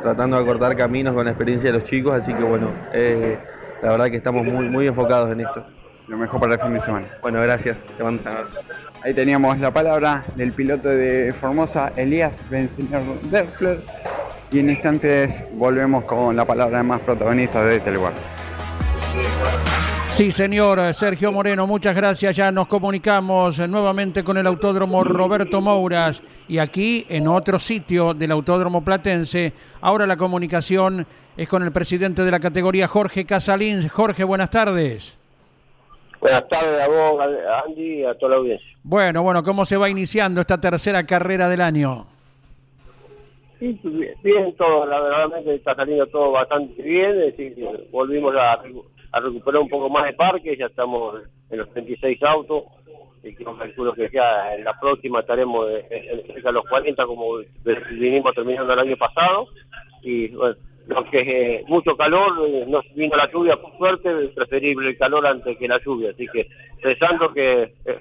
tratando 0.00 0.36
de 0.36 0.42
acortar 0.44 0.76
caminos 0.76 1.12
con 1.12 1.24
la 1.24 1.32
experiencia 1.32 1.72
de 1.72 1.78
los 1.78 1.82
chicos, 1.82 2.14
así 2.14 2.32
que 2.32 2.44
bueno, 2.44 2.68
la 3.82 3.90
verdad 3.90 4.06
que 4.12 4.16
estamos 4.16 4.46
muy, 4.46 4.68
muy 4.68 4.86
enfocados 4.86 5.32
en 5.32 5.40
esto 5.40 5.66
lo 6.08 6.16
mejor 6.16 6.40
para 6.40 6.54
el 6.54 6.60
fin 6.60 6.74
de 6.74 6.80
semana. 6.80 7.06
Bueno, 7.22 7.40
gracias. 7.40 7.80
Te 7.96 8.02
mando 8.02 8.22
un 8.22 8.28
abrazo. 8.28 8.58
Ahí 9.02 9.14
teníamos 9.14 9.58
la 9.58 9.70
palabra 9.70 10.24
del 10.36 10.52
piloto 10.52 10.88
de 10.88 11.32
Formosa, 11.32 11.92
Elías 11.96 12.40
Benseñor 12.50 13.02
Derfler. 13.22 13.78
Y 14.50 14.60
en 14.60 14.70
instantes 14.70 15.44
volvemos 15.52 16.04
con 16.04 16.36
la 16.36 16.44
palabra 16.44 16.78
de 16.78 16.84
más 16.84 17.00
protagonistas 17.00 17.66
de 17.66 17.76
este 17.76 17.90
lugar. 17.90 18.12
Sí, 20.10 20.30
señor 20.30 20.94
Sergio 20.94 21.32
Moreno, 21.32 21.66
muchas 21.66 21.96
gracias. 21.96 22.36
Ya 22.36 22.52
nos 22.52 22.68
comunicamos 22.68 23.58
nuevamente 23.68 24.22
con 24.22 24.36
el 24.36 24.46
Autódromo 24.46 25.02
Roberto 25.02 25.60
Mouras 25.60 26.22
y 26.46 26.58
aquí 26.58 27.04
en 27.08 27.26
otro 27.26 27.58
sitio 27.58 28.14
del 28.14 28.30
Autódromo 28.30 28.84
Platense. 28.84 29.52
Ahora 29.80 30.06
la 30.06 30.16
comunicación 30.16 31.04
es 31.36 31.48
con 31.48 31.64
el 31.64 31.72
presidente 31.72 32.22
de 32.22 32.30
la 32.30 32.38
categoría, 32.38 32.86
Jorge 32.86 33.24
Casalín. 33.24 33.88
Jorge, 33.88 34.22
buenas 34.22 34.50
tardes. 34.50 35.18
Buenas 36.24 36.48
tardes 36.48 36.80
a 36.80 36.88
vos, 36.88 37.20
Andy, 37.66 38.00
y 38.00 38.04
a 38.06 38.14
toda 38.14 38.30
la 38.30 38.36
audiencia. 38.36 38.66
Bueno, 38.82 39.22
bueno, 39.22 39.42
¿cómo 39.42 39.66
se 39.66 39.76
va 39.76 39.90
iniciando 39.90 40.40
esta 40.40 40.58
tercera 40.58 41.04
carrera 41.04 41.50
del 41.50 41.60
año? 41.60 42.06
Sí, 43.58 43.78
bien, 44.22 44.54
todo, 44.56 44.86
la 44.86 45.00
verdad 45.00 45.46
está 45.48 45.74
saliendo 45.74 46.06
todo 46.06 46.32
bastante 46.32 46.82
bien, 46.82 47.10
es 47.10 47.36
decir, 47.36 47.68
volvimos 47.90 48.34
a, 48.36 48.58
recuperar 49.20 49.60
un 49.60 49.68
poco 49.68 49.90
más 49.90 50.06
de 50.06 50.14
parque, 50.14 50.56
ya 50.56 50.64
estamos 50.64 51.16
en 51.50 51.58
los 51.58 51.70
36 51.74 52.22
autos, 52.22 52.64
y 53.22 53.34
que 53.34 53.44
calculo 53.44 53.92
que 53.92 54.08
ya 54.10 54.54
en 54.54 54.64
la 54.64 54.72
próxima 54.80 55.20
estaremos 55.20 55.66
cerca 55.90 56.48
de 56.48 56.52
los 56.52 56.64
40 56.64 57.04
como 57.04 57.40
vinimos 57.90 58.34
terminando 58.34 58.72
el 58.72 58.78
año 58.78 58.96
pasado, 58.96 59.48
y 60.00 60.28
bueno, 60.28 60.56
lo 60.86 61.04
que 61.04 61.56
es 61.56 61.68
mucho 61.68 61.96
calor, 61.96 62.46
eh, 62.46 62.64
no 62.68 62.80
vino 62.94 63.16
la 63.16 63.30
lluvia 63.30 63.56
por 63.56 63.76
suerte, 63.78 64.10
preferible 64.34 64.90
el 64.90 64.98
calor 64.98 65.26
antes 65.26 65.56
que 65.56 65.68
la 65.68 65.80
lluvia, 65.82 66.10
así 66.10 66.26
que 66.32 66.48
pensando 66.82 67.32
que 67.32 67.62
eh, 67.62 68.00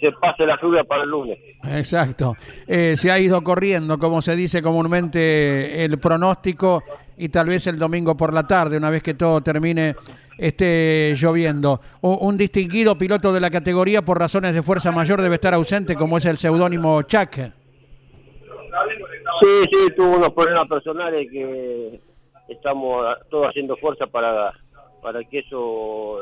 se 0.00 0.10
pase 0.12 0.46
la 0.46 0.58
lluvia 0.60 0.84
para 0.84 1.04
el 1.04 1.10
lunes. 1.10 1.38
Exacto, 1.64 2.34
eh, 2.66 2.94
se 2.96 3.10
ha 3.10 3.18
ido 3.18 3.42
corriendo, 3.42 3.98
como 3.98 4.22
se 4.22 4.34
dice 4.36 4.62
comúnmente, 4.62 5.84
el 5.84 5.98
pronóstico 5.98 6.82
y 7.16 7.28
tal 7.28 7.48
vez 7.48 7.66
el 7.66 7.78
domingo 7.78 8.16
por 8.16 8.32
la 8.32 8.46
tarde, 8.46 8.78
una 8.78 8.90
vez 8.90 9.02
que 9.02 9.14
todo 9.14 9.42
termine, 9.42 9.94
esté 10.38 11.14
lloviendo. 11.14 11.80
un 12.00 12.36
distinguido 12.36 12.96
piloto 12.96 13.32
de 13.32 13.40
la 13.40 13.50
categoría 13.50 14.02
por 14.02 14.18
razones 14.18 14.54
de 14.54 14.62
fuerza 14.62 14.90
mayor 14.90 15.20
debe 15.20 15.36
estar 15.36 15.54
ausente, 15.54 15.94
como 15.94 16.18
es 16.18 16.24
el 16.24 16.38
seudónimo 16.38 17.02
Chuck. 17.02 17.38
Sí, 19.40 19.68
sí, 19.70 19.92
tuvo 19.96 20.16
unos 20.16 20.30
problemas 20.30 20.66
personales 20.66 21.30
que 21.30 22.00
estamos 22.48 23.06
todos 23.30 23.48
haciendo 23.48 23.76
fuerza 23.76 24.06
para, 24.06 24.52
para 25.02 25.24
que 25.24 25.40
eso 25.40 26.20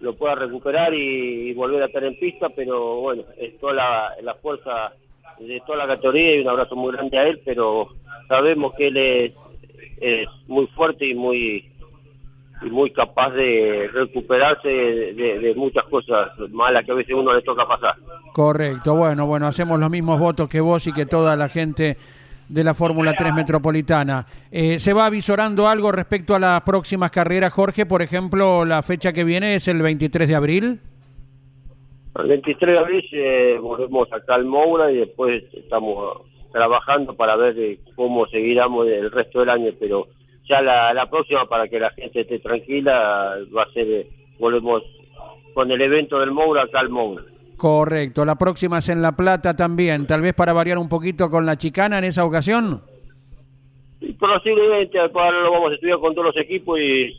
lo 0.00 0.14
pueda 0.14 0.34
recuperar 0.34 0.94
y, 0.94 1.52
volver 1.54 1.82
a 1.82 1.86
estar 1.86 2.02
en 2.04 2.18
pista, 2.18 2.48
pero 2.48 2.96
bueno, 2.96 3.24
es 3.38 3.58
toda 3.58 3.74
la, 4.22 4.34
fuerza 4.40 4.92
de 5.38 5.60
toda 5.66 5.78
la 5.78 5.86
categoría 5.86 6.36
y 6.36 6.40
un 6.40 6.48
abrazo 6.48 6.76
muy 6.76 6.92
grande 6.92 7.18
a 7.18 7.26
él, 7.28 7.40
pero 7.44 7.88
sabemos 8.28 8.74
que 8.74 8.88
él 8.88 8.96
es, 8.96 10.28
muy 10.48 10.66
fuerte 10.68 11.06
y 11.06 11.14
muy 11.14 11.68
y 12.64 12.70
muy 12.70 12.90
capaz 12.92 13.30
de 13.30 13.90
recuperarse 13.92 14.68
de, 14.68 15.38
de, 15.40 15.54
muchas 15.54 15.84
cosas 15.84 16.30
malas 16.50 16.84
que 16.84 16.92
a 16.92 16.94
veces 16.94 17.14
uno 17.14 17.34
le 17.34 17.42
toca 17.42 17.66
pasar. 17.66 17.96
Correcto, 18.32 18.94
bueno, 18.94 19.26
bueno, 19.26 19.48
hacemos 19.48 19.80
los 19.80 19.90
mismos 19.90 20.20
votos 20.20 20.48
que 20.48 20.60
vos 20.60 20.86
y 20.86 20.92
que 20.92 21.04
toda 21.04 21.36
la 21.36 21.48
gente 21.48 21.96
de 22.48 22.64
la 22.64 22.74
Fórmula 22.74 23.14
3 23.16 23.34
Metropolitana. 23.34 24.26
Eh, 24.50 24.78
¿Se 24.78 24.92
va 24.92 25.06
avisorando 25.06 25.68
algo 25.68 25.92
respecto 25.92 26.34
a 26.34 26.38
las 26.38 26.62
próximas 26.62 27.10
carreras, 27.10 27.52
Jorge? 27.52 27.86
Por 27.86 28.02
ejemplo, 28.02 28.64
la 28.64 28.82
fecha 28.82 29.12
que 29.12 29.24
viene 29.24 29.54
es 29.54 29.68
el 29.68 29.82
23 29.82 30.28
de 30.28 30.34
abril. 30.34 30.80
El 32.18 32.28
23 32.28 32.76
de 32.76 32.78
abril 32.78 33.08
eh, 33.12 33.58
volvemos 33.60 34.12
acá 34.12 34.34
al 34.34 34.44
Moura 34.44 34.92
y 34.92 34.96
después 34.96 35.42
estamos 35.54 36.22
trabajando 36.52 37.14
para 37.14 37.36
ver 37.36 37.78
cómo 37.96 38.26
seguiremos 38.26 38.86
el 38.86 39.10
resto 39.10 39.40
del 39.40 39.48
año, 39.48 39.72
pero 39.80 40.08
ya 40.46 40.60
la, 40.60 40.92
la 40.92 41.08
próxima, 41.08 41.46
para 41.46 41.68
que 41.68 41.80
la 41.80 41.90
gente 41.90 42.20
esté 42.20 42.38
tranquila, 42.38 43.36
va 43.56 43.62
a 43.62 43.72
ser, 43.72 43.88
eh, 43.88 44.06
volvemos 44.38 44.82
con 45.54 45.70
el 45.70 45.80
evento 45.80 46.18
del 46.18 46.30
Moura 46.30 46.64
acá 46.64 46.80
al 46.80 46.90
Moura. 46.90 47.24
Correcto, 47.62 48.24
la 48.24 48.34
próxima 48.34 48.78
es 48.78 48.88
en 48.88 49.02
La 49.02 49.12
Plata 49.12 49.54
también, 49.54 50.04
tal 50.04 50.20
vez 50.20 50.34
para 50.34 50.52
variar 50.52 50.78
un 50.78 50.88
poquito 50.88 51.30
con 51.30 51.46
la 51.46 51.54
chicana 51.54 51.98
en 51.98 52.02
esa 52.02 52.24
ocasión. 52.24 52.82
Posiblemente, 54.18 54.98
ahora 54.98 55.40
lo 55.42 55.52
vamos 55.52 55.70
a 55.70 55.74
estudiar 55.76 56.00
con 56.00 56.12
todos 56.12 56.34
los 56.34 56.36
equipos 56.38 56.80
y, 56.80 57.16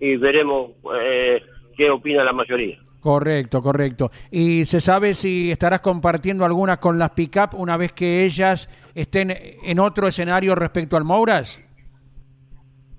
y 0.00 0.16
veremos 0.16 0.72
eh, 1.00 1.40
qué 1.78 1.88
opina 1.88 2.24
la 2.24 2.34
mayoría. 2.34 2.76
Correcto, 3.00 3.62
correcto. 3.62 4.10
¿Y 4.30 4.66
se 4.66 4.82
sabe 4.82 5.14
si 5.14 5.50
estarás 5.50 5.80
compartiendo 5.80 6.44
algunas 6.44 6.76
con 6.76 6.98
las 6.98 7.12
pick-up 7.12 7.58
una 7.58 7.78
vez 7.78 7.92
que 7.92 8.26
ellas 8.26 8.68
estén 8.94 9.30
en 9.30 9.78
otro 9.78 10.08
escenario 10.08 10.56
respecto 10.56 10.94
al 10.94 11.04
Mouras? 11.04 11.58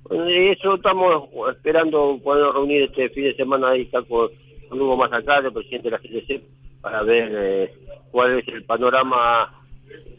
Eso 0.10 0.74
estamos 0.74 1.30
esperando 1.56 2.20
poder 2.24 2.52
reunir 2.54 2.86
este 2.86 3.08
fin 3.10 3.26
de 3.26 3.36
semana 3.36 3.70
ahí 3.70 3.84
está 3.84 4.02
con 4.02 4.30
Hugo 4.72 5.04
acá, 5.04 5.38
el 5.38 5.54
presidente 5.54 5.90
de 5.90 5.92
la 5.92 5.98
GTC, 5.98 6.44
para 6.82 7.04
ver 7.04 7.32
eh, 7.34 7.74
cuál 8.12 8.40
es 8.40 8.48
el 8.48 8.64
panorama 8.64 9.54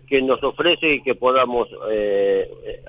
que 0.09 0.21
nos 0.23 0.42
ofrece 0.42 0.95
y 0.95 1.02
que 1.02 1.14
podamos 1.14 1.69
eh, 1.90 2.49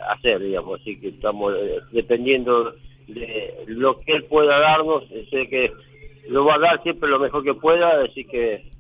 hacer, 0.09 0.39
digamos. 0.39 0.81
Así 0.81 0.99
que 0.99 1.09
estamos 1.09 1.53
eh, 1.55 1.79
dependiendo 1.91 2.73
de 3.07 3.53
lo 3.67 3.99
que 3.99 4.13
él 4.13 4.23
pueda 4.23 4.59
darnos, 4.59 5.03
sé 5.29 5.47
que 5.47 5.71
lo 6.29 6.45
va 6.45 6.55
a 6.55 6.59
dar 6.59 6.83
siempre 6.83 7.09
lo 7.09 7.19
mejor 7.19 7.43
que 7.43 7.53
pueda, 7.53 8.03
así 8.03 8.25
que 8.25 8.71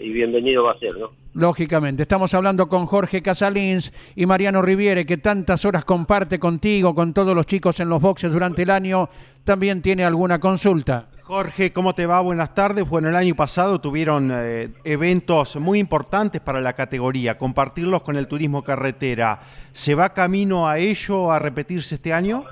y 0.00 0.10
bienvenido 0.10 0.62
va 0.62 0.72
a 0.72 0.78
ser, 0.78 0.96
¿no? 0.96 1.10
Lógicamente, 1.34 2.02
estamos 2.02 2.32
hablando 2.34 2.68
con 2.68 2.86
Jorge 2.86 3.22
Casalins 3.22 3.92
y 4.16 4.26
Mariano 4.26 4.62
Riviere, 4.62 5.04
que 5.04 5.18
tantas 5.18 5.64
horas 5.64 5.84
comparte 5.84 6.38
contigo, 6.38 6.94
con 6.94 7.12
todos 7.12 7.34
los 7.34 7.46
chicos 7.46 7.78
en 7.80 7.88
los 7.88 8.00
boxes 8.00 8.32
durante 8.32 8.62
el 8.62 8.70
año. 8.70 9.08
También 9.44 9.82
tiene 9.82 10.04
alguna 10.04 10.40
consulta. 10.40 11.08
Jorge, 11.28 11.74
¿cómo 11.74 11.94
te 11.94 12.06
va? 12.06 12.22
Buenas 12.22 12.54
tardes. 12.54 12.88
Bueno, 12.88 13.10
el 13.10 13.14
año 13.14 13.34
pasado 13.36 13.82
tuvieron 13.82 14.30
eh, 14.32 14.70
eventos 14.82 15.56
muy 15.56 15.78
importantes 15.78 16.40
para 16.40 16.62
la 16.62 16.72
categoría, 16.72 17.36
compartirlos 17.36 18.00
con 18.00 18.16
el 18.16 18.26
turismo 18.26 18.64
carretera. 18.64 19.40
¿Se 19.72 19.94
va 19.94 20.14
camino 20.14 20.66
a 20.66 20.78
ello, 20.78 21.30
a 21.30 21.38
repetirse 21.38 21.96
este 21.96 22.14
año? 22.14 22.46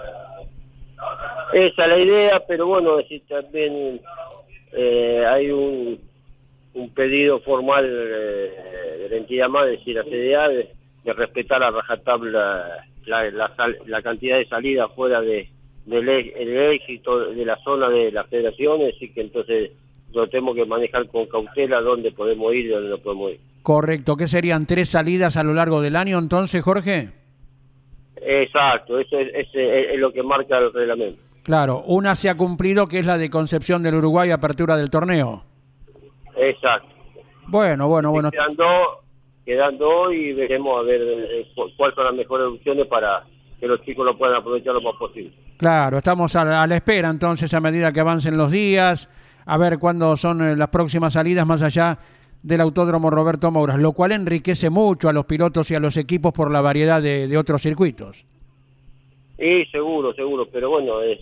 Esa 1.55 1.85
es 1.85 1.89
la 1.89 1.99
idea, 1.99 2.43
pero 2.47 2.67
bueno, 2.67 2.99
si 3.09 3.21
también 3.21 3.99
eh, 4.75 5.25
hay 5.27 5.51
un, 5.51 5.99
un 6.75 6.91
pedido 6.91 7.41
formal 7.41 7.87
eh, 7.87 8.99
de 8.99 9.09
la 9.09 9.17
entidad 9.17 9.49
más, 9.49 9.69
es 9.69 9.79
decir, 9.79 9.97
la 9.97 10.05
CDA, 10.05 10.49
de, 10.49 11.13
respetar 11.15 11.63
a 11.63 11.71
rajatabla 11.71 12.85
la, 13.07 13.31
la, 13.31 13.51
la, 13.87 14.03
cantidad 14.03 14.37
de 14.37 14.45
salida 14.45 14.87
fuera 14.89 15.23
de, 15.23 15.49
del 15.87 16.09
el 16.09 16.73
éxito 16.73 17.31
de 17.31 17.45
la 17.45 17.57
zona 17.65 17.89
de 17.89 18.13
las 18.13 18.27
federaciones, 18.29 18.95
y 19.01 19.09
que 19.09 19.23
entonces 19.23 19.71
lo 20.13 20.29
tenemos 20.29 20.55
que 20.55 20.65
manejar 20.65 21.07
con 21.09 21.27
cautela 21.27 21.81
dónde 21.81 22.13
podemos 22.13 22.55
ir 22.55 22.67
y 22.67 22.69
dónde 22.69 22.91
no 22.91 22.99
podemos 22.99 23.33
ir. 23.33 23.41
Correcto, 23.63 24.17
¿qué 24.17 24.29
serían 24.29 24.67
tres 24.67 24.91
salidas 24.91 25.37
a 25.37 25.43
lo 25.43 25.55
largo 25.55 25.81
del 25.81 25.97
año 25.97 26.19
entonces, 26.19 26.63
Jorge? 26.63 27.09
Exacto, 28.21 28.99
eso 28.99 29.19
es, 29.19 29.49
es 29.55 29.99
lo 29.99 30.13
que 30.13 30.23
marca 30.23 30.59
el 30.59 30.73
reglamento. 30.73 31.21
Claro, 31.43 31.83
una 31.87 32.17
se 32.17 32.29
ha 32.29 32.37
cumplido 32.37 32.89
que 32.89 32.99
es 32.99 33.07
la 33.07 33.19
de 33.19 33.31
Concepción 33.31 33.83
del 33.83 33.95
Uruguay, 33.95 34.31
apertura 34.31 34.77
del 34.77 34.91
torneo. 34.91 35.45
Exacto. 36.37 36.89
Bueno, 37.47 37.87
bueno, 37.87 38.11
bueno. 38.11 38.31
Quedan 39.45 39.79
dos, 39.79 40.13
y 40.13 40.33
veremos 40.33 40.81
a 40.81 40.83
ver 40.83 41.01
eh, 41.01 41.47
cuáles 41.77 41.95
son 41.95 42.05
las 42.05 42.15
mejores 42.15 42.49
opciones 42.49 42.89
para 42.89 43.23
que 43.59 43.67
los 43.67 43.83
chicos 43.83 44.05
lo 44.05 44.17
puedan 44.17 44.37
aprovechar 44.37 44.75
lo 44.75 44.81
más 44.81 44.97
posible. 44.97 45.33
Claro, 45.57 45.99
estamos 45.99 46.35
a, 46.37 46.67
la 46.67 46.77
espera 46.77 47.09
entonces 47.09 47.53
a 47.55 47.61
medida 47.61 47.93
que 47.93 48.01
avancen 48.01 48.37
los 48.37 48.51
días, 48.51 49.09
a 49.45 49.59
ver 49.59 49.79
cuándo 49.79 50.17
son 50.17 50.43
eh, 50.43 50.57
las 50.57 50.69
próximas 50.69 51.15
salidas 51.15 51.47
más 51.47 51.63
allá 51.63 51.99
del 52.43 52.61
Autódromo 52.61 53.11
Roberto 53.11 53.51
Mouras, 53.51 53.79
lo 53.79 53.93
cual 53.93 54.13
enriquece 54.13 54.71
mucho 54.71 55.09
a 55.09 55.13
los 55.13 55.27
pilotos 55.27 55.71
y 55.71 55.75
a 55.75 55.81
los 55.81 55.97
equipos 55.97 56.33
por 56.33 56.51
la 56.51 56.61
variedad 56.61 57.03
de, 57.03 57.27
de 57.27 57.39
otros 57.39 57.63
circuitos. 57.63 58.25
Sí, 59.39 59.65
seguro, 59.67 60.15
seguro, 60.15 60.47
pero 60.51 60.71
bueno, 60.71 61.03
es 61.03 61.21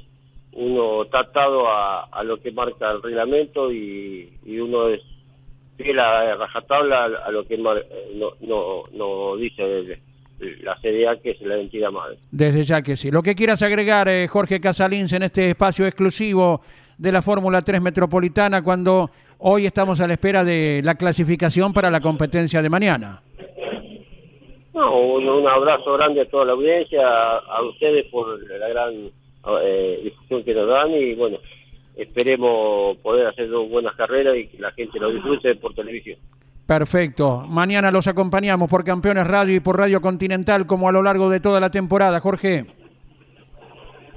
uno 0.54 1.02
está 1.02 1.20
atado 1.20 1.68
a, 1.68 2.22
lo 2.24 2.38
que 2.38 2.52
marca 2.52 2.90
el 2.92 3.02
reglamento 3.02 3.72
y, 3.72 4.30
uno 4.46 4.88
es 4.88 5.02
fiel 5.76 5.98
a 5.98 6.36
rajatabla 6.36 7.04
a, 7.04 7.30
lo 7.32 7.44
que 7.44 7.58
no, 7.58 7.74
no, 8.40 8.84
no 8.92 9.36
dice 9.36 9.98
la 10.38 10.76
CDA, 10.80 11.16
que 11.20 11.30
es 11.32 11.40
la 11.42 11.56
entidad 11.56 11.90
madre. 11.90 12.16
Desde 12.30 12.64
ya 12.64 12.82
que 12.82 12.96
sí. 12.96 13.10
Lo 13.10 13.22
que 13.22 13.34
quieras 13.34 13.62
agregar, 13.62 14.08
eh, 14.08 14.26
Jorge 14.28 14.60
Casalins, 14.60 15.12
en 15.12 15.22
este 15.22 15.50
espacio 15.50 15.86
exclusivo 15.86 16.60
de 16.98 17.12
la 17.12 17.22
Fórmula 17.22 17.62
3 17.62 17.80
Metropolitana, 17.80 18.62
cuando 18.62 19.10
hoy 19.38 19.66
estamos 19.66 20.00
a 20.00 20.06
la 20.06 20.14
espera 20.14 20.44
de 20.44 20.80
la 20.84 20.94
clasificación 20.94 21.72
para 21.72 21.90
la 21.90 22.00
competencia 22.00 22.62
de 22.62 22.70
mañana. 22.70 23.22
No, 24.72 24.98
un, 24.98 25.46
abrazo 25.46 25.92
grande 25.94 26.22
a 26.22 26.28
toda 26.28 26.46
la 26.46 26.52
audiencia, 26.52 27.06
a 27.06 27.62
ustedes 27.62 28.06
por 28.06 28.42
la 28.58 28.68
gran 28.68 29.10
eh, 29.62 30.00
difusión 30.02 30.42
que 30.42 30.54
nos 30.54 30.68
dan 30.68 30.90
y 30.90 31.14
bueno, 31.14 31.38
esperemos 31.96 32.96
poder 32.98 33.26
hacer 33.28 33.48
dos 33.50 33.68
buenas 33.68 33.94
carreras 33.94 34.36
y 34.36 34.48
que 34.48 34.58
la 34.58 34.72
gente 34.72 34.98
lo 34.98 35.12
disfrute 35.12 35.54
por 35.56 35.74
televisión. 35.74 36.18
Perfecto. 36.66 37.44
Mañana 37.46 37.90
los 37.90 38.06
acompañamos 38.06 38.70
por 38.70 38.84
Campeones 38.84 39.26
Radio 39.26 39.54
y 39.54 39.60
por 39.60 39.78
Radio 39.78 40.00
Continental 40.00 40.66
como 40.66 40.88
a 40.88 40.92
lo 40.92 41.02
largo 41.02 41.28
de 41.28 41.40
toda 41.40 41.60
la 41.60 41.70
temporada, 41.70 42.20
Jorge. 42.20 42.66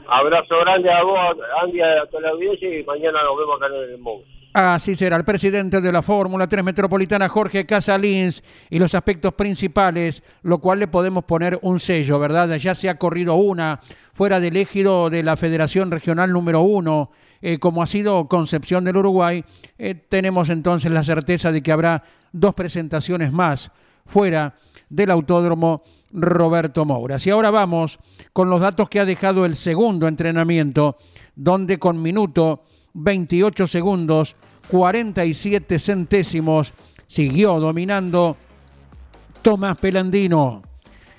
Abrazo 0.10 0.56
grande 0.62 0.90
a 0.90 1.04
vos, 1.04 1.38
Andy, 1.62 1.82
a 1.82 2.06
toda 2.10 2.24
la 2.24 2.30
audiencia 2.30 2.80
y 2.80 2.84
mañana 2.86 3.22
nos 3.24 3.38
vemos 3.38 3.58
acá 3.58 3.68
en 3.68 3.92
el 3.92 3.98
Mou. 3.98 4.22
Así 4.54 4.96
será 4.96 5.18
el 5.18 5.26
presidente 5.26 5.82
de 5.82 5.92
la 5.92 6.02
Fórmula 6.02 6.48
3 6.48 6.64
Metropolitana, 6.64 7.30
Jorge 7.30 7.66
Casalins, 7.66 8.42
y 8.70 8.80
los 8.80 8.96
aspectos 8.96 9.34
principales, 9.34 10.24
lo 10.42 10.60
cual 10.60 10.80
le 10.80 10.88
podemos 10.88 11.26
poner 11.26 11.60
un 11.62 11.80
sello, 11.80 12.18
¿verdad? 12.18 12.56
Ya 12.56 12.74
se 12.74 12.90
ha 12.90 12.98
corrido 12.98 13.36
una 13.36 13.82
fuera 14.14 14.40
del 14.40 14.58
ejido 14.58 15.10
de 15.10 15.22
la 15.22 15.36
Federación 15.38 15.92
Regional 15.92 16.32
número 16.32 16.62
uno, 16.62 17.12
eh, 17.42 17.60
como 17.60 17.82
ha 17.82 17.88
sido 17.88 18.28
Concepción 18.28 18.84
del 18.84 18.98
Uruguay, 18.98 19.44
eh, 19.78 19.96
tenemos 19.96 20.50
entonces 20.50 20.92
la 20.92 21.04
certeza 21.04 21.52
de 21.52 21.62
que 21.62 21.72
habrá 21.72 22.04
dos 22.32 22.54
presentaciones 22.54 23.32
más 23.32 23.72
fuera 24.06 24.56
del 24.90 25.12
Autódromo 25.12 25.84
Roberto 26.12 26.86
Mouras. 26.86 27.26
Y 27.28 27.30
ahora 27.30 27.52
vamos 27.52 28.00
con 28.34 28.50
los 28.50 28.62
datos 28.62 28.90
que 28.90 29.00
ha 29.00 29.06
dejado 29.06 29.46
el 29.46 29.56
segundo 29.56 30.08
entrenamiento, 30.08 30.98
donde 31.36 31.78
con 31.78 32.02
minuto 32.02 32.64
28 32.94 33.68
segundos 33.68 34.36
47 34.70 35.80
centésimos 35.80 36.74
siguió 37.08 37.60
dominando 37.60 38.36
Tomás 39.42 39.78
Pelandino. 39.78 40.64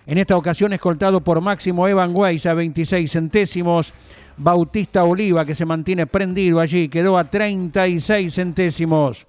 En 0.06 0.18
esta 0.18 0.36
ocasión 0.36 0.72
escoltado 0.72 1.22
por 1.22 1.40
Máximo 1.40 1.86
Evan 1.86 2.12
Weiss 2.14 2.46
a 2.46 2.54
26 2.54 3.10
centésimos. 3.10 3.92
Bautista 4.38 5.04
Oliva 5.04 5.44
que 5.44 5.54
se 5.54 5.66
mantiene 5.66 6.06
prendido 6.06 6.60
allí, 6.60 6.88
quedó 6.88 7.18
a 7.18 7.24
36 7.24 8.32
centésimos. 8.32 9.26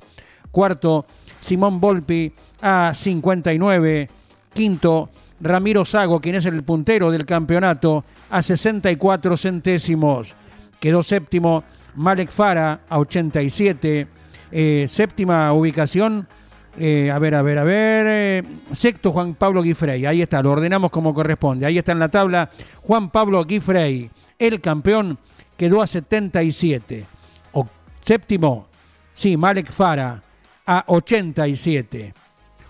Cuarto, 0.52 1.06
Simón 1.40 1.80
Volpi 1.80 2.32
a 2.62 2.92
59. 2.94 4.10
Quinto, 4.54 5.10
Ramiro 5.42 5.86
Sago, 5.86 6.20
quien 6.20 6.36
es 6.36 6.46
el 6.46 6.64
puntero 6.64 7.12
del 7.12 7.26
campeonato, 7.26 8.04
a 8.30 8.42
64 8.42 9.38
centésimos. 9.38 10.36
Quedó 10.80 11.04
séptimo, 11.04 11.64
Malek 11.96 12.32
Fara 12.32 12.82
a 12.90 13.00
87. 13.00 14.08
Eh, 14.52 14.86
séptima 14.88 15.54
ubicación, 15.54 16.28
eh, 16.78 17.12
a 17.12 17.20
ver, 17.20 17.36
a 17.36 17.42
ver, 17.42 17.58
a 17.60 17.64
ver. 17.64 18.06
Eh, 18.08 18.44
sexto, 18.72 19.12
Juan 19.12 19.36
Pablo 19.36 19.62
Guifrey. 19.62 20.06
Ahí 20.06 20.22
está, 20.22 20.42
lo 20.42 20.52
ordenamos 20.52 20.92
como 20.92 21.14
corresponde. 21.14 21.66
Ahí 21.66 21.78
está 21.78 21.92
en 21.92 22.00
la 22.00 22.10
tabla 22.10 22.50
Juan 22.82 23.10
Pablo 23.10 23.44
Guifrey. 23.44 24.10
El 24.40 24.62
campeón 24.62 25.20
quedó 25.58 25.82
a 25.82 25.88
77. 25.88 27.06
O, 27.52 27.68
séptimo, 28.02 28.68
sí, 29.14 29.36
Malek 29.36 29.72
Fara 29.72 30.24
a 30.66 30.86
87. 30.88 32.14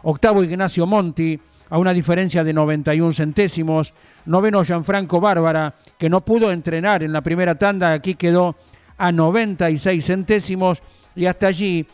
Octavo, 0.01 0.43
Ignacio 0.43 0.87
Monti 0.87 1.39
a 1.69 1.77
una 1.77 1.93
diferencia 1.93 2.43
de 2.43 2.53
91 2.53 3.13
centésimos. 3.13 3.93
Noveno, 4.25 4.63
Gianfranco 4.63 5.19
Bárbara, 5.19 5.75
que 5.97 6.09
no 6.09 6.21
pudo 6.21 6.51
entrenar 6.51 7.03
en 7.03 7.13
la 7.13 7.21
primera 7.21 7.55
tanda. 7.55 7.93
Aquí 7.93 8.15
quedó 8.15 8.55
a 8.97 9.11
96 9.11 10.03
centésimos. 10.03 10.81
Y 11.15 11.25
hasta 11.25 11.47
allí 11.47 11.85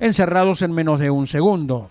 encerrados 0.00 0.62
en 0.62 0.72
menos 0.72 1.00
de 1.00 1.10
un 1.10 1.26
segundo. 1.26 1.90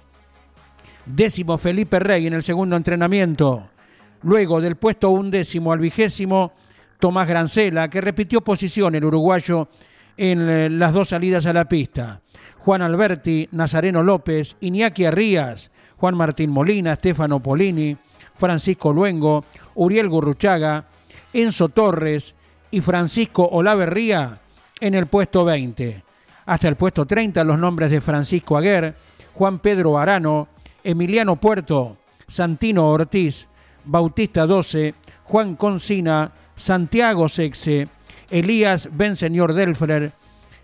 Décimo 1.05 1.57
Felipe 1.57 1.99
Rey 1.99 2.27
en 2.27 2.33
el 2.33 2.43
segundo 2.43 2.75
entrenamiento. 2.75 3.67
Luego 4.23 4.59
del 4.59 4.75
puesto 4.75 5.09
undécimo 5.09 5.71
al 5.71 5.79
vigésimo, 5.79 6.53
Tomás 6.99 7.27
Grancela, 7.27 7.89
que 7.89 8.01
repitió 8.01 8.41
posición 8.41 8.95
el 8.95 9.05
uruguayo 9.05 9.67
en 10.17 10.49
eh, 10.49 10.69
las 10.69 10.93
dos 10.93 11.09
salidas 11.09 11.45
a 11.45 11.53
la 11.53 11.65
pista. 11.65 12.21
Juan 12.59 12.81
Alberti, 12.81 13.47
Nazareno 13.51 14.03
López, 14.03 14.55
Iñaki 14.59 15.05
Arrías, 15.05 15.71
Juan 15.97 16.15
Martín 16.15 16.49
Molina, 16.49 16.95
Stefano 16.95 17.39
Polini, 17.41 17.95
Francisco 18.37 18.91
Luengo, 18.93 19.45
Uriel 19.75 20.09
Gurruchaga, 20.09 20.85
Enzo 21.33 21.69
Torres 21.69 22.35
y 22.71 22.81
Francisco 22.81 23.47
Olaverría 23.47 24.39
en 24.79 24.93
el 24.93 25.07
puesto 25.07 25.45
20 25.45 26.07
hasta 26.47 26.69
el 26.69 26.75
puesto 26.75 27.05
30 27.05 27.43
los 27.43 27.59
nombres 27.59 27.91
de 27.91 28.01
Francisco 28.01 28.57
Aguer, 28.57 28.95
Juan 29.33 29.59
Pedro 29.59 29.97
Arano, 29.97 30.47
Emiliano 30.83 31.35
Puerto, 31.35 31.97
Santino 32.27 32.89
Ortiz, 32.89 33.47
Bautista 33.83 34.47
12, 34.47 34.95
Juan 35.25 35.55
Concina, 35.55 36.31
Santiago 36.57 37.29
Sexe, 37.29 37.87
Elías 38.29 38.89
Benseñor 38.91 39.53
Delfrer, 39.53 40.11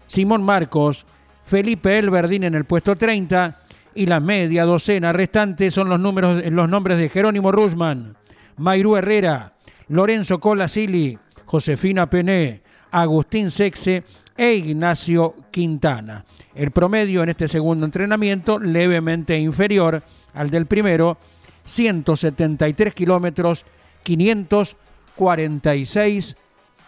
Simón 0.08 0.44
Marcos, 0.44 1.06
Felipe 1.46 1.98
Elverdín 1.98 2.44
en 2.44 2.56
el 2.56 2.66
puesto 2.66 2.96
30 2.96 3.60
y 3.96 4.08
la 4.08 4.20
media 4.20 4.66
docena 4.66 5.14
restante 5.14 5.72
son 5.72 5.90
los, 5.90 6.00
números, 6.00 6.44
los 6.46 6.68
nombres 6.68 6.98
de 6.98 7.10
Jerónimo 7.10 7.52
Rusman, 7.52 8.18
Mayrú 8.58 8.96
Herrera, 8.96 9.54
Lorenzo 9.88 10.40
Colasili, 10.40 11.18
Josefina 11.46 12.10
Pené, 12.10 12.62
Agustín 12.92 13.52
Sexe 13.52 14.04
e 14.36 14.54
Ignacio 14.54 15.36
Quintana. 15.52 16.26
El 16.56 16.72
promedio 16.72 17.24
en 17.24 17.30
este 17.30 17.48
segundo 17.48 17.86
entrenamiento 17.86 18.60
levemente 18.60 19.38
inferior 19.38 20.02
al 20.34 20.50
del 20.50 20.66
primero 20.66 21.18
173 21.66 22.94
kilómetros, 22.94 23.66
546 25.15 26.36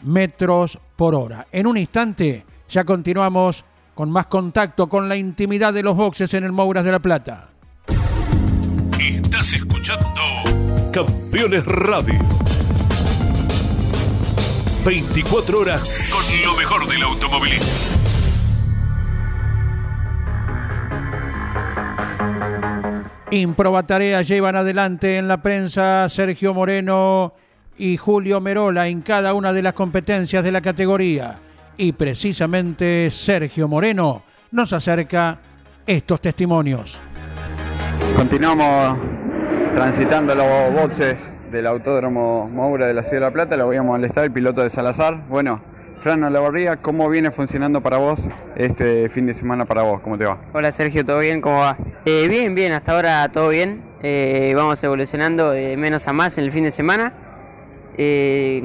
metros 0.02 0.80
por 0.96 1.16
hora. 1.16 1.48
En 1.52 1.68
un 1.68 1.78
instante 1.78 2.46
ya 2.70 2.84
continuamos 2.84 3.64
con 3.94 4.12
más 4.12 4.26
contacto 4.28 4.88
con 4.88 5.08
la 5.08 5.16
intimidad 5.16 5.74
de 5.74 5.84
los 5.84 5.96
boxes 5.96 6.34
en 6.34 6.44
el 6.44 6.52
Mouras 6.52 6.84
de 6.84 6.92
la 6.92 7.00
Plata. 7.00 7.50
Estás 9.00 9.54
escuchando 9.54 10.22
Campeones 10.92 11.66
Radio. 11.66 12.20
24 14.86 15.60
horas 15.60 15.82
con 16.12 16.24
lo 16.46 16.58
mejor 16.58 16.88
del 16.88 17.02
automovilismo. 17.02 17.96
Improba 23.32 23.84
tarea 23.84 24.22
llevan 24.22 24.56
adelante 24.56 25.18
en 25.18 25.28
la 25.28 25.42
prensa 25.42 26.08
Sergio 26.10 26.54
Moreno 26.54 27.34
y 27.78 27.98
Julio 27.98 28.42
Merola 28.42 28.88
en 28.88 29.02
cada 29.02 29.34
una 29.34 29.54
de 29.54 29.62
las 29.62 29.74
competencias 29.74 30.44
de 30.44 30.52
la 30.52 30.62
categoría. 30.62 31.40
Y 31.78 31.92
precisamente 31.92 33.10
Sergio 33.10 33.68
Moreno 33.68 34.24
nos 34.52 34.72
acerca 34.74 35.40
estos 35.86 36.22
testimonios. 36.22 37.00
Continuamos 38.16 38.98
transitando 39.74 40.34
los 40.36 40.74
boxes 40.74 41.32
del 41.52 41.68
Autódromo 41.68 42.48
Moura 42.48 42.88
de 42.88 42.94
la 42.94 43.04
Ciudad 43.04 43.18
de 43.18 43.28
La 43.28 43.34
Plata. 43.34 43.58
Lo 43.58 43.66
voy 43.66 43.76
a 43.76 43.84
molestar 43.84 44.24
el 44.24 44.32
piloto 44.32 44.62
de 44.62 44.70
Salazar. 44.70 45.28
Bueno, 45.28 45.62
Fran 46.00 46.24
Olavarría, 46.24 46.78
¿cómo 46.78 47.10
viene 47.10 47.32
funcionando 47.32 47.82
para 47.82 47.98
vos 47.98 48.30
este 48.56 49.10
fin 49.10 49.26
de 49.26 49.34
semana 49.34 49.66
para 49.66 49.82
vos? 49.82 50.00
¿Cómo 50.02 50.18
te 50.18 50.26
va? 50.26 50.40
Hola 50.54 50.72
Sergio, 50.72 51.04
¿todo 51.04 51.20
bien? 51.20 51.42
¿Cómo 51.42 51.60
va? 51.60 51.78
Eh, 52.06 52.28
bien, 52.30 52.56
bien, 52.56 52.74
hasta 52.74 52.94
ahora 52.94 53.28
todo 53.30 53.50
bien. 53.50 53.82
Eh, 54.02 54.54
vamos 54.56 54.84
evolucionando 54.84 55.52
de 55.52 55.76
menos 55.78 56.08
a 56.08 56.14
más 56.14 56.38
en 56.38 56.46
el 56.46 56.52
fin 56.52 56.64
de 56.64 56.72
semana. 56.72 57.25
Eh, 57.98 58.62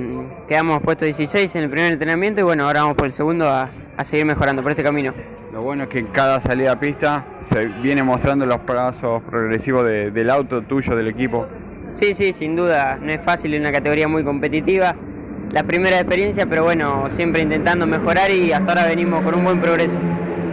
quedamos 0.48 0.82
puesto 0.82 1.04
16 1.04 1.54
en 1.56 1.62
el 1.64 1.70
primer 1.70 1.92
entrenamiento 1.92 2.40
y 2.40 2.44
bueno, 2.44 2.66
ahora 2.66 2.82
vamos 2.82 2.96
por 2.96 3.06
el 3.06 3.12
segundo 3.12 3.48
a, 3.48 3.70
a 3.96 4.04
seguir 4.04 4.26
mejorando 4.26 4.62
por 4.62 4.72
este 4.72 4.82
camino. 4.82 5.12
Lo 5.52 5.62
bueno 5.62 5.84
es 5.84 5.88
que 5.88 5.98
en 6.00 6.06
cada 6.06 6.40
salida 6.40 6.72
a 6.72 6.80
pista 6.80 7.24
se 7.42 7.66
viene 7.66 8.02
mostrando 8.02 8.46
los 8.46 8.58
pasos 8.60 9.22
progresivos 9.22 9.84
de- 9.84 10.10
del 10.10 10.30
auto 10.30 10.62
tuyo, 10.62 10.94
del 10.96 11.08
equipo. 11.08 11.46
Sí, 11.92 12.14
sí, 12.14 12.32
sin 12.32 12.54
duda, 12.54 12.98
no 13.00 13.10
es 13.10 13.20
fácil, 13.20 13.52
es 13.54 13.60
una 13.60 13.72
categoría 13.72 14.06
muy 14.06 14.22
competitiva. 14.22 14.94
La 15.52 15.64
primera 15.64 15.96
experiencia, 15.98 16.46
pero 16.46 16.62
bueno, 16.62 17.08
siempre 17.08 17.42
intentando 17.42 17.84
mejorar 17.86 18.30
y 18.30 18.52
hasta 18.52 18.70
ahora 18.72 18.86
venimos 18.86 19.22
con 19.24 19.34
un 19.34 19.44
buen 19.44 19.60
progreso. 19.60 19.98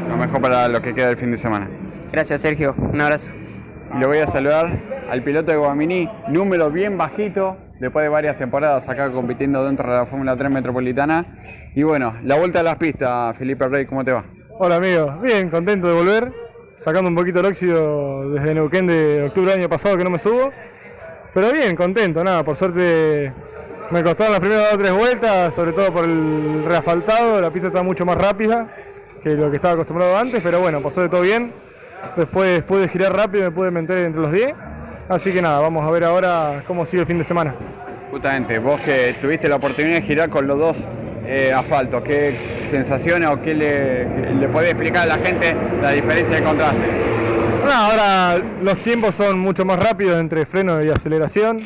Lo 0.09 0.17
mejor 0.17 0.41
para 0.41 0.67
lo 0.67 0.81
que 0.81 0.95
queda 0.95 1.09
del 1.09 1.17
fin 1.17 1.29
de 1.29 1.37
semana. 1.37 1.67
Gracias 2.11 2.41
Sergio, 2.41 2.73
un 2.77 2.99
abrazo. 2.99 3.27
Y 3.95 3.99
le 3.99 4.05
voy 4.07 4.17
a 4.17 4.25
saludar 4.27 4.71
al 5.11 5.21
piloto 5.21 5.51
de 5.51 5.57
Guamini, 5.57 6.09
número 6.29 6.71
bien 6.71 6.97
bajito, 6.97 7.55
después 7.79 8.03
de 8.03 8.09
varias 8.09 8.37
temporadas 8.37 8.87
acá 8.89 9.09
compitiendo 9.09 9.63
dentro 9.65 9.89
de 9.89 9.97
la 9.97 10.05
Fórmula 10.05 10.35
3 10.35 10.51
Metropolitana. 10.51 11.25
Y 11.75 11.83
bueno, 11.83 12.15
la 12.23 12.35
vuelta 12.35 12.61
a 12.61 12.63
las 12.63 12.77
pistas, 12.77 13.35
Felipe 13.37 13.67
Rey, 13.67 13.85
¿cómo 13.85 14.03
te 14.03 14.11
va? 14.11 14.23
Hola 14.59 14.77
amigos, 14.77 15.21
bien, 15.21 15.49
contento 15.49 15.87
de 15.87 15.93
volver, 15.93 16.33
sacando 16.75 17.09
un 17.09 17.15
poquito 17.15 17.39
el 17.41 17.45
óxido 17.45 18.31
desde 18.31 18.55
Neuquén 18.55 18.87
de 18.87 19.23
octubre 19.27 19.51
del 19.51 19.59
año 19.59 19.69
pasado 19.69 19.95
que 19.95 20.03
no 20.03 20.09
me 20.09 20.17
subo, 20.17 20.51
pero 21.33 21.51
bien, 21.51 21.75
contento, 21.75 22.23
nada, 22.23 22.43
por 22.43 22.55
suerte 22.55 23.31
me 23.91 24.03
costaron 24.03 24.33
las 24.33 24.39
primeras 24.39 24.65
dos 24.65 24.73
o 24.73 24.77
tres 24.79 24.91
vueltas, 24.93 25.53
sobre 25.53 25.73
todo 25.73 25.93
por 25.93 26.05
el 26.05 26.63
reasfaltado, 26.65 27.39
la 27.39 27.51
pista 27.51 27.67
está 27.67 27.83
mucho 27.83 28.03
más 28.03 28.17
rápida 28.17 28.67
que 29.21 29.29
lo 29.35 29.51
que 29.51 29.57
estaba 29.57 29.75
acostumbrado 29.75 30.17
antes, 30.17 30.41
pero 30.41 30.59
bueno, 30.59 30.81
por 30.81 30.91
suerte 30.91 31.11
todo 31.11 31.21
bien, 31.21 31.51
después 32.15 32.63
pude 32.63 32.87
girar 32.87 33.15
rápido, 33.15 33.43
me 33.43 33.51
pude 33.51 33.69
meter 33.69 33.99
entre 33.99 34.21
los 34.21 34.31
10, 34.31 34.53
así 35.09 35.31
que 35.31 35.41
nada, 35.41 35.59
vamos 35.59 35.85
a 35.85 35.91
ver 35.91 36.03
ahora 36.03 36.63
cómo 36.67 36.85
sigue 36.85 37.01
el 37.01 37.07
fin 37.07 37.17
de 37.17 37.23
semana. 37.23 37.55
Justamente, 38.11 38.59
vos 38.59 38.79
que 38.81 39.15
tuviste 39.21 39.49
la 39.49 39.57
oportunidad 39.57 39.95
de 39.95 40.01
girar 40.01 40.29
con 40.29 40.47
los 40.47 40.57
dos 40.57 40.77
eh, 41.25 41.51
asfaltos, 41.53 42.03
¿qué 42.03 42.35
sensaciones 42.69 43.29
o 43.29 43.41
qué 43.41 43.53
le, 43.53 44.33
le 44.35 44.47
podés 44.47 44.69
explicar 44.71 45.03
a 45.03 45.17
la 45.17 45.17
gente 45.17 45.55
la 45.81 45.91
diferencia 45.91 46.35
de 46.35 46.43
contraste? 46.43 46.87
No, 47.65 47.73
ahora 47.73 48.41
los 48.61 48.77
tiempos 48.77 49.13
son 49.15 49.37
mucho 49.39 49.65
más 49.65 49.77
rápidos 49.77 50.19
entre 50.19 50.45
freno 50.45 50.81
y 50.81 50.89
aceleración. 50.89 51.57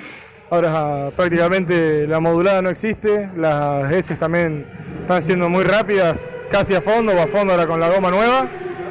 Ahora 0.49 0.71
ah, 0.73 1.10
prácticamente 1.15 2.08
la 2.08 2.19
modulada 2.19 2.62
no 2.62 2.69
existe, 2.69 3.30
las 3.38 3.91
S 3.91 4.15
también 4.15 4.65
están 4.99 5.21
siendo 5.21 5.47
muy 5.47 5.63
rápidas, 5.63 6.27
casi 6.49 6.73
a 6.73 6.82
fondo 6.82 7.13
o 7.13 7.21
a 7.21 7.27
fondo 7.27 7.54
ahora 7.54 7.67
con 7.67 7.80
la 7.80 7.88
goma 7.88 8.10
nueva. 8.10 8.47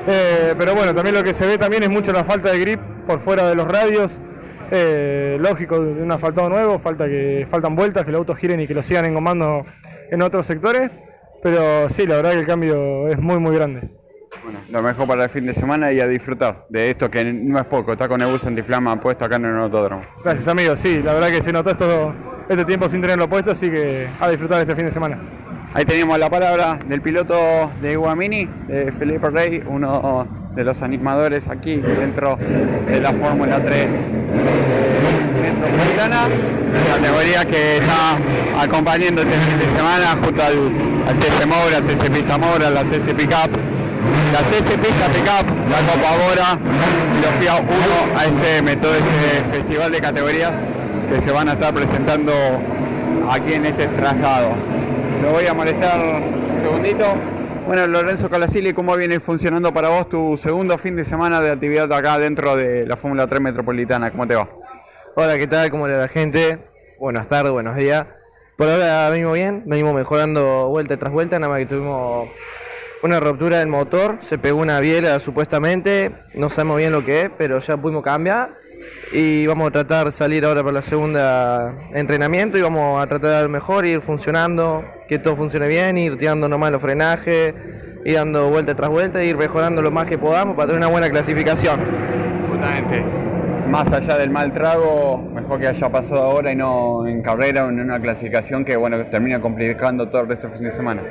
Eh, 0.07 0.55
pero 0.57 0.75
bueno, 0.75 0.95
también 0.95 1.15
lo 1.15 1.23
que 1.25 1.35
se 1.35 1.47
ve 1.47 1.59
también 1.59 1.83
es 1.83 1.91
mucho 1.91 2.13
la 2.13 2.25
falta 2.25 2.51
de 2.53 2.61
grip 2.61 2.81
por 3.07 3.21
fuera 3.21 3.49
de 3.49 3.57
los 3.57 3.67
radios. 3.69 4.21
Eh, 4.71 5.37
lógico, 5.41 5.81
de 5.81 6.03
un 6.03 6.13
asfaltado 6.13 6.49
nuevo, 6.49 6.79
falta 6.79 7.07
que 7.07 7.47
faltan 7.51 7.75
vueltas, 7.75 8.05
que 8.05 8.13
los 8.13 8.21
autos 8.21 8.39
giren 8.39 8.61
y 8.61 8.67
que 8.67 8.75
lo 8.75 8.83
sigan 8.83 9.05
engomando 9.05 9.67
en 10.11 10.23
otros 10.23 10.47
sectores. 10.47 10.91
Pero 11.43 11.89
sí, 11.89 12.07
la 12.07 12.17
verdad 12.17 12.33
que 12.33 12.41
el 12.41 12.47
cambio 12.47 13.09
es 13.09 13.19
muy 13.19 13.39
muy 13.39 13.57
grande. 13.57 13.89
Bueno, 14.45 14.61
lo 14.71 14.83
mejor 14.83 15.09
para 15.09 15.25
el 15.25 15.31
fin 15.31 15.45
de 15.45 15.53
semana 15.53 15.93
y 15.93 16.01
a 16.01 16.07
disfrutar 16.07 16.67
de 16.69 16.91
esto 16.91 17.11
que 17.11 17.25
no 17.25 17.59
es 17.59 17.65
poco, 17.65 17.93
está 17.93 18.07
con 18.07 18.21
el 18.21 18.29
bus 18.29 18.47
antiflama 18.47 19.01
puesto 19.01 19.25
acá 19.25 19.37
en 19.37 19.47
el 19.47 19.57
autódromo. 19.57 20.03
Gracias 20.23 20.47
amigos, 20.47 20.79
sí, 20.79 21.03
la 21.03 21.15
verdad 21.15 21.31
que 21.31 21.43
se 21.43 21.53
notó 21.53 21.71
esto, 21.71 22.15
este 22.49 22.65
tiempo 22.65 22.89
sin 22.89 23.01
tenerlo 23.01 23.29
puesto, 23.29 23.51
así 23.51 23.69
que 23.71 24.07
a 24.21 24.29
disfrutar 24.29 24.61
este 24.61 24.77
fin 24.77 24.85
de 24.85 24.93
semana. 24.93 25.19
Ahí 25.75 25.85
teníamos 25.85 26.19
la 26.19 26.31
palabra 26.31 26.79
del 26.87 27.01
piloto 27.01 27.73
de 27.83 27.97
Guamini, 27.97 28.49
de 28.69 28.93
Felipe 28.93 29.31
Rey, 29.31 29.63
uno 29.67 30.27
de 30.61 30.65
los 30.67 30.83
animadores 30.83 31.49
aquí 31.49 31.77
dentro 31.77 32.37
de 32.87 33.01
la 33.01 33.15
Fórmula 33.15 33.61
3 33.65 33.91
metropolitana, 35.41 36.29
categoría 36.95 37.47
que 37.47 37.79
está 37.79 38.19
acompañando 38.61 39.23
este 39.23 39.33
fin 39.39 39.59
de 39.59 39.75
semana 39.75 40.17
junto 40.23 40.43
al, 40.43 40.53
al 41.09 41.19
TC 41.19 41.47
Moura, 41.47 41.79
al 41.79 41.85
TC 41.85 42.11
Pista 42.11 42.37
Moura, 42.37 42.69
la 42.69 42.85
TC 42.85 43.15
Pickup, 43.17 43.51
la 44.35 44.41
TC 44.51 44.77
Pista 44.77 45.07
Pickup, 45.07 45.47
la 45.71 45.81
Copa 45.91 46.11
Bora 46.27 46.59
y 47.17 47.23
los 47.25 47.35
FIA 47.41 47.57
1 47.57 47.71
ASM, 48.19 48.81
todo 48.83 48.95
este 48.97 49.57
festival 49.57 49.93
de 49.93 50.01
categorías 50.03 50.53
que 51.09 51.23
se 51.23 51.31
van 51.31 51.49
a 51.49 51.53
estar 51.55 51.73
presentando 51.73 52.35
aquí 53.31 53.55
en 53.55 53.65
este 53.65 53.87
trazado. 53.87 54.51
Lo 55.23 55.31
voy 55.31 55.47
a 55.47 55.55
molestar 55.55 55.99
un 55.99 56.61
segundito. 56.61 57.40
Bueno, 57.71 57.87
Lorenzo 57.87 58.29
Calasili, 58.29 58.73
¿cómo 58.73 58.97
viene 58.97 59.21
funcionando 59.21 59.73
para 59.73 59.91
vos 59.91 60.09
tu 60.09 60.37
segundo 60.37 60.77
fin 60.77 60.97
de 60.97 61.05
semana 61.05 61.41
de 61.41 61.53
actividad 61.53 61.93
acá 61.93 62.19
dentro 62.19 62.57
de 62.57 62.85
la 62.85 62.97
Fórmula 62.97 63.29
3 63.29 63.41
Metropolitana? 63.41 64.11
¿Cómo 64.11 64.27
te 64.27 64.35
va? 64.35 64.49
Hola, 65.15 65.39
¿qué 65.39 65.47
tal? 65.47 65.71
¿Cómo 65.71 65.87
le 65.87 65.95
va 65.95 66.01
la 66.01 66.09
gente? 66.09 66.59
Buenas 66.99 67.29
tardes, 67.29 67.53
buenos 67.53 67.77
días. 67.77 68.09
Por 68.57 68.69
ahora 68.69 69.09
venimos 69.11 69.35
bien, 69.35 69.63
venimos 69.67 69.95
mejorando 69.95 70.67
vuelta 70.67 70.99
tras 70.99 71.13
vuelta, 71.13 71.39
nada 71.39 71.53
más 71.53 71.61
que 71.61 71.67
tuvimos 71.67 72.29
una 73.05 73.21
ruptura 73.21 73.61
del 73.61 73.69
motor, 73.69 74.19
se 74.21 74.37
pegó 74.37 74.59
una 74.59 74.81
biela 74.81 75.21
supuestamente, 75.21 76.11
no 76.35 76.51
sabemos 76.51 76.79
bien 76.79 76.91
lo 76.91 77.05
que 77.05 77.23
es, 77.23 77.31
pero 77.39 77.61
ya 77.61 77.77
pudimos 77.77 78.03
cambiar 78.03 78.51
y 79.13 79.47
vamos 79.47 79.69
a 79.69 79.71
tratar 79.71 80.07
de 80.07 80.13
salir 80.13 80.45
ahora 80.45 80.63
para 80.63 80.75
la 80.75 80.83
segunda 80.83 81.75
entrenamiento 81.93 82.57
y 82.59 82.63
vamos 82.63 83.03
a 83.03 83.07
tratar 83.07 83.29
de 83.31 83.35
dar 83.37 83.49
mejor, 83.49 83.85
ir 83.87 84.01
funcionando, 84.01 84.85
que 85.09 85.19
todo 85.19 85.37
funcione 85.37 85.69
bien, 85.69 85.99
ir 85.99 86.17
tirando 86.17 86.49
nomás 86.49 86.71
los 86.73 86.81
frenajes, 86.83 87.55
ir 88.05 88.15
dando 88.15 88.49
vuelta 88.51 88.75
tras 88.75 88.91
vuelta, 88.91 89.23
ir 89.23 89.37
mejorando 89.37 89.83
lo 89.83 89.91
más 89.91 90.07
que 90.07 90.19
podamos 90.19 90.55
para 90.57 90.67
tener 90.69 90.79
una 90.79 90.89
buena 90.89 91.11
clasificación. 91.11 91.81
Justamente. 92.49 93.03
Más 93.69 93.93
allá 93.93 94.17
del 94.19 94.31
mal 94.31 94.53
trago, 94.53 95.19
mejor 95.33 95.61
que 95.61 95.69
haya 95.69 95.89
pasado 95.91 96.21
ahora 96.23 96.51
y 96.51 96.57
no 96.57 97.07
en 97.07 97.23
carrera 97.23 97.67
o 97.67 97.69
en 97.69 97.79
una 97.81 98.01
clasificación 98.01 98.65
que 98.65 98.77
bueno 98.77 98.99
termina 99.07 99.41
complicando 99.41 100.09
todo 100.09 100.23
el 100.23 100.29
resto 100.29 100.49
del 100.49 100.57
fin 100.59 100.67
de 100.67 100.73
semana. 100.73 101.03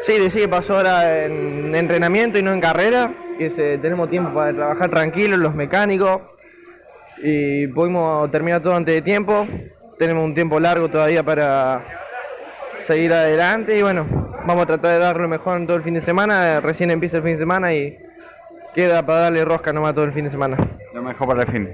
Sí, 0.00 0.12
decía 0.18 0.42
que 0.42 0.48
pasó 0.48 0.76
ahora 0.76 1.24
en 1.24 1.74
entrenamiento 1.74 2.38
y 2.38 2.42
no 2.42 2.52
en 2.52 2.60
carrera, 2.60 3.10
que 3.38 3.50
se- 3.50 3.76
tenemos 3.78 4.08
tiempo 4.08 4.32
para 4.32 4.54
trabajar 4.54 4.88
tranquilos, 4.88 5.38
los 5.40 5.54
mecánicos, 5.54 6.20
y 7.18 7.66
pudimos 7.68 8.30
terminar 8.30 8.62
todo 8.62 8.74
antes 8.74 8.94
de 8.94 9.02
tiempo. 9.02 9.46
Tenemos 9.98 10.24
un 10.24 10.34
tiempo 10.34 10.58
largo 10.58 10.88
todavía 10.88 11.22
para 11.22 11.82
seguir 12.78 13.12
adelante 13.12 13.78
y 13.78 13.82
bueno, 13.82 14.06
vamos 14.46 14.62
a 14.62 14.66
tratar 14.66 14.92
de 14.92 14.98
dar 14.98 15.20
lo 15.20 15.28
mejor 15.28 15.58
en 15.58 15.66
todo 15.66 15.76
el 15.76 15.82
fin 15.82 15.94
de 15.94 16.00
semana. 16.00 16.60
Recién 16.60 16.90
empieza 16.90 17.18
el 17.18 17.22
fin 17.22 17.32
de 17.32 17.38
semana 17.38 17.74
y 17.74 17.98
queda 18.74 19.04
para 19.04 19.20
darle 19.20 19.44
rosca 19.44 19.72
nomás 19.72 19.94
todo 19.94 20.04
el 20.04 20.12
fin 20.12 20.24
de 20.24 20.30
semana. 20.30 20.56
Lo 20.94 21.02
mejor 21.02 21.28
para 21.28 21.42
el 21.42 21.48
fin. 21.48 21.70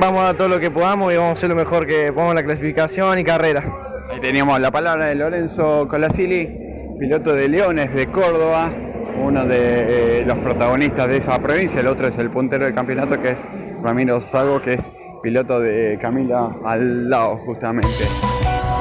Vamos 0.00 0.20
a 0.20 0.24
dar 0.24 0.36
todo 0.36 0.48
lo 0.48 0.60
que 0.60 0.70
podamos 0.70 1.12
y 1.12 1.16
vamos 1.16 1.30
a 1.30 1.32
hacer 1.32 1.48
lo 1.48 1.56
mejor 1.56 1.86
que 1.86 2.12
podamos 2.12 2.32
en 2.32 2.36
la 2.36 2.44
clasificación 2.44 3.18
y 3.18 3.24
carrera. 3.24 3.64
Ahí 4.10 4.20
teníamos 4.20 4.60
la 4.60 4.70
palabra 4.70 5.06
de 5.06 5.14
Lorenzo 5.14 5.86
Colasili, 5.88 6.96
piloto 6.98 7.34
de 7.34 7.48
Leones 7.48 7.92
de 7.94 8.06
Córdoba, 8.06 8.70
uno 9.18 9.44
de 9.44 10.20
eh, 10.20 10.24
los 10.26 10.38
protagonistas 10.38 11.08
de 11.08 11.18
esa 11.18 11.38
provincia, 11.38 11.80
el 11.80 11.86
otro 11.86 12.08
es 12.08 12.18
el 12.18 12.30
puntero 12.30 12.64
del 12.64 12.74
campeonato 12.74 13.20
que 13.20 13.30
es 13.30 13.40
Ramiro 13.82 14.20
Sago, 14.20 14.60
que 14.60 14.74
es 14.74 14.92
piloto 15.22 15.60
de 15.60 15.98
Camila 16.00 16.56
al 16.64 17.10
lado 17.10 17.36
justamente. 17.38 18.04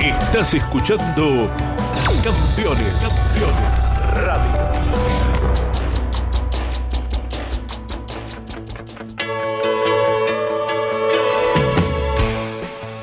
Estás 0.01 0.53
escuchando 0.53 1.51
Campeones. 2.23 2.23
Campeones 2.23 3.26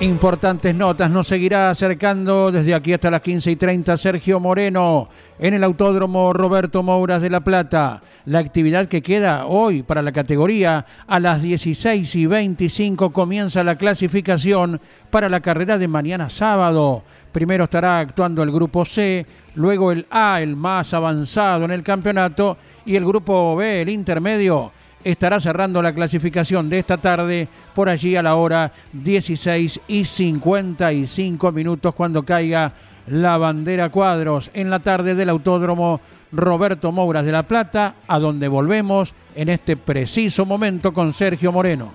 Importantes 0.05 0.75
notas, 0.75 1.11
nos 1.11 1.27
seguirá 1.27 1.71
acercando 1.71 2.53
desde 2.53 2.75
aquí 2.75 2.93
hasta 2.93 3.11
las 3.11 3.23
15 3.23 3.53
y 3.53 3.57
30 3.57 3.97
Sergio 3.97 4.39
Moreno 4.39 5.09
en 5.39 5.55
el 5.55 5.65
Autódromo 5.65 6.35
Roberto 6.35 6.83
Mouras 6.83 7.23
de 7.23 7.31
La 7.31 7.41
Plata. 7.41 8.03
La 8.27 8.41
actividad 8.41 8.87
que 8.87 9.01
queda 9.01 9.47
hoy 9.47 9.83
para 9.83 10.03
la 10.03 10.13
categoría 10.13 10.85
a 11.07 11.19
las 11.21 11.41
16 11.41 12.17
y 12.17 12.27
25 12.27 13.15
comienza 13.15 13.65
la 13.65 13.79
clasificación 13.79 14.79
para 15.11 15.31
la 15.31 15.41
carrera 15.41 15.79
de 15.79 15.89
mañana 15.89 16.29
sábado. 16.29 17.03
Primero 17.33 17.65
estará 17.65 17.99
actuando 17.99 18.43
el 18.43 18.53
grupo 18.53 18.85
C, 18.85 19.25
luego 19.55 19.91
el 19.91 20.07
A, 20.11 20.43
el 20.43 20.55
más 20.55 20.93
avanzado 20.93 21.65
en 21.65 21.71
el 21.71 21.83
campeonato, 21.83 22.59
y 22.85 22.97
el 22.97 23.07
grupo 23.07 23.57
B, 23.57 23.81
el 23.81 23.89
intermedio 23.89 24.71
estará 25.05 25.39
cerrando 25.39 25.83
la 25.83 25.95
clasificación 25.95 26.69
de 26.69 26.79
esta 26.79 26.97
tarde 26.97 27.49
por 27.75 27.89
allí 27.89 28.17
a 28.17 28.23
la 28.23 28.35
hora 28.35 28.73
16 28.93 29.81
y 29.87 30.05
55 30.05 31.53
minutos 31.53 31.95
cuando 31.95 32.25
caiga 32.25 32.73
la 33.07 33.37
bandera 33.37 33.91
cuadros 33.91 34.51
en 34.55 34.71
la 34.71 34.81
tarde 34.81 35.15
del 35.15 35.29
Autódromo 35.29 36.01
Roberto 36.33 36.91
Mouras 36.91 37.25
de 37.25 37.33
La 37.33 37.45
Plata, 37.45 37.95
a 38.09 38.19
donde 38.19 38.49
volvemos 38.49 39.15
en 39.37 39.51
este 39.51 39.77
preciso 39.77 40.47
momento 40.47 40.93
con 40.93 41.13
Sergio 41.13 41.53
Moreno. 41.53 41.93